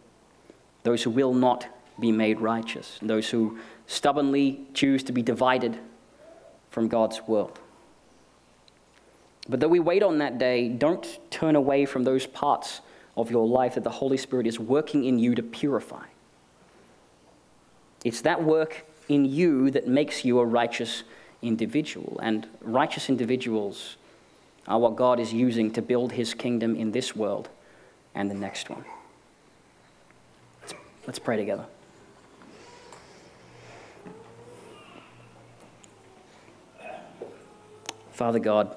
those 0.84 1.04
who 1.04 1.10
will 1.10 1.34
not 1.34 1.67
be 2.00 2.12
made 2.12 2.39
righteous, 2.39 2.97
those 3.02 3.30
who 3.30 3.60
stubbornly 3.86 4.62
choose 4.74 5.04
to 5.04 5.12
be 5.12 5.21
divided 5.21 5.78
from 6.69 6.88
God's 6.88 7.21
world. 7.28 7.60
But 9.49 9.60
though 9.60 9.67
we 9.67 9.80
wait 9.80 10.04
on 10.04 10.19
that 10.19 10.38
day, 10.38 10.69
don't 10.69 11.19
turn 11.32 11.56
away 11.56 11.86
from 11.86 12.04
those 12.04 12.27
parts 12.27 12.82
of 13.17 13.32
your 13.32 13.47
life 13.47 13.75
that 13.75 13.84
the 13.84 13.89
Holy 13.89 14.17
Spirit 14.17 14.47
is 14.47 14.60
working 14.60 15.04
in 15.04 15.19
you 15.19 15.36
to 15.36 15.43
purify. 15.43 16.06
It's 18.04 18.21
that 18.21 18.43
work 18.43 18.86
in 19.10 19.25
you 19.25 19.71
that 19.71 19.88
makes 19.88 20.23
you 20.23 20.39
a 20.39 20.45
righteous 20.45 21.04
individual. 21.41 22.19
And 22.21 22.47
righteous 22.62 23.10
individuals 23.10 23.97
are 24.67 24.80
what 24.80 24.95
God 24.95 25.19
is 25.19 25.34
using 25.34 25.71
to 25.71 25.82
build 25.82 26.13
his 26.13 26.34
kingdom 26.34 26.75
in 26.75 26.91
this 26.91 27.15
world 27.15 27.49
and 28.13 28.30
the 28.30 28.36
next 28.36 28.69
one. 28.69 28.86
Let's 31.08 31.19
pray 31.19 31.36
together. 31.36 31.65
Father 38.12 38.39
God, 38.39 38.75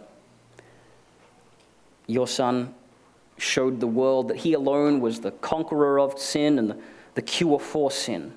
your 2.07 2.27
Son 2.29 2.75
showed 3.38 3.81
the 3.81 3.87
world 3.87 4.29
that 4.29 4.38
He 4.38 4.53
alone 4.53 5.01
was 5.01 5.21
the 5.21 5.31
conqueror 5.31 5.99
of 5.99 6.19
sin 6.19 6.59
and 6.59 6.71
the, 6.71 6.79
the 7.14 7.23
cure 7.23 7.59
for 7.59 7.90
sin, 7.90 8.33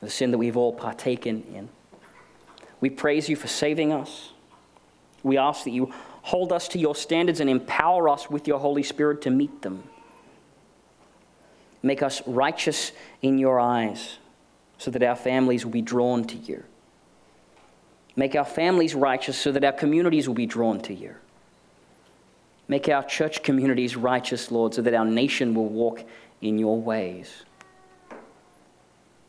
the 0.00 0.10
sin 0.10 0.30
that 0.30 0.38
we've 0.38 0.56
all 0.56 0.72
partaken 0.72 1.44
in. 1.54 1.68
We 2.80 2.90
praise 2.90 3.28
you 3.28 3.36
for 3.36 3.48
saving 3.48 3.92
us. 3.92 4.30
We 5.22 5.36
ask 5.36 5.64
that 5.64 5.70
you 5.70 5.92
hold 6.22 6.52
us 6.52 6.68
to 6.68 6.78
your 6.78 6.94
standards 6.94 7.40
and 7.40 7.50
empower 7.50 8.08
us 8.08 8.30
with 8.30 8.46
your 8.46 8.58
Holy 8.58 8.82
Spirit 8.82 9.22
to 9.22 9.30
meet 9.30 9.62
them. 9.62 9.82
Make 11.82 12.02
us 12.02 12.22
righteous 12.26 12.92
in 13.22 13.38
your 13.38 13.60
eyes 13.60 14.18
so 14.78 14.90
that 14.90 15.02
our 15.02 15.16
families 15.16 15.64
will 15.64 15.72
be 15.72 15.82
drawn 15.82 16.24
to 16.24 16.36
you. 16.36 16.64
Make 18.16 18.34
our 18.34 18.44
families 18.44 18.94
righteous 18.94 19.38
so 19.38 19.52
that 19.52 19.64
our 19.64 19.72
communities 19.72 20.26
will 20.26 20.34
be 20.34 20.46
drawn 20.46 20.80
to 20.82 20.94
you. 20.94 21.14
Make 22.68 22.88
our 22.88 23.02
church 23.02 23.42
communities 23.42 23.96
righteous, 23.96 24.50
Lord, 24.50 24.74
so 24.74 24.82
that 24.82 24.94
our 24.94 25.04
nation 25.04 25.54
will 25.54 25.68
walk 25.68 26.04
in 26.42 26.58
your 26.58 26.80
ways. 26.80 27.44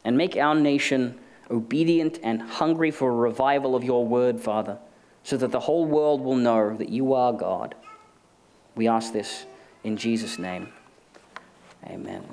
And 0.04 0.18
make 0.18 0.36
our 0.36 0.56
nation 0.56 1.18
obedient 1.50 2.20
and 2.22 2.42
hungry 2.42 2.92
for 2.92 3.10
a 3.10 3.16
revival 3.16 3.76
of 3.76 3.84
your 3.84 4.06
word, 4.06 4.40
Father, 4.40 4.78
so 5.24 5.38
that 5.38 5.52
the 5.52 5.62
whole 5.62 5.86
world 5.86 6.22
will 6.22 6.36
know 6.36 6.76
that 6.76 6.90
you 6.90 7.14
are 7.14 7.34
God. 7.34 7.76
We 8.76 8.88
ask 8.88 9.14
this 9.14 9.46
in 9.84 9.98
Jesus' 9.98 10.38
name. 10.38 10.70
Amen. 11.86 12.24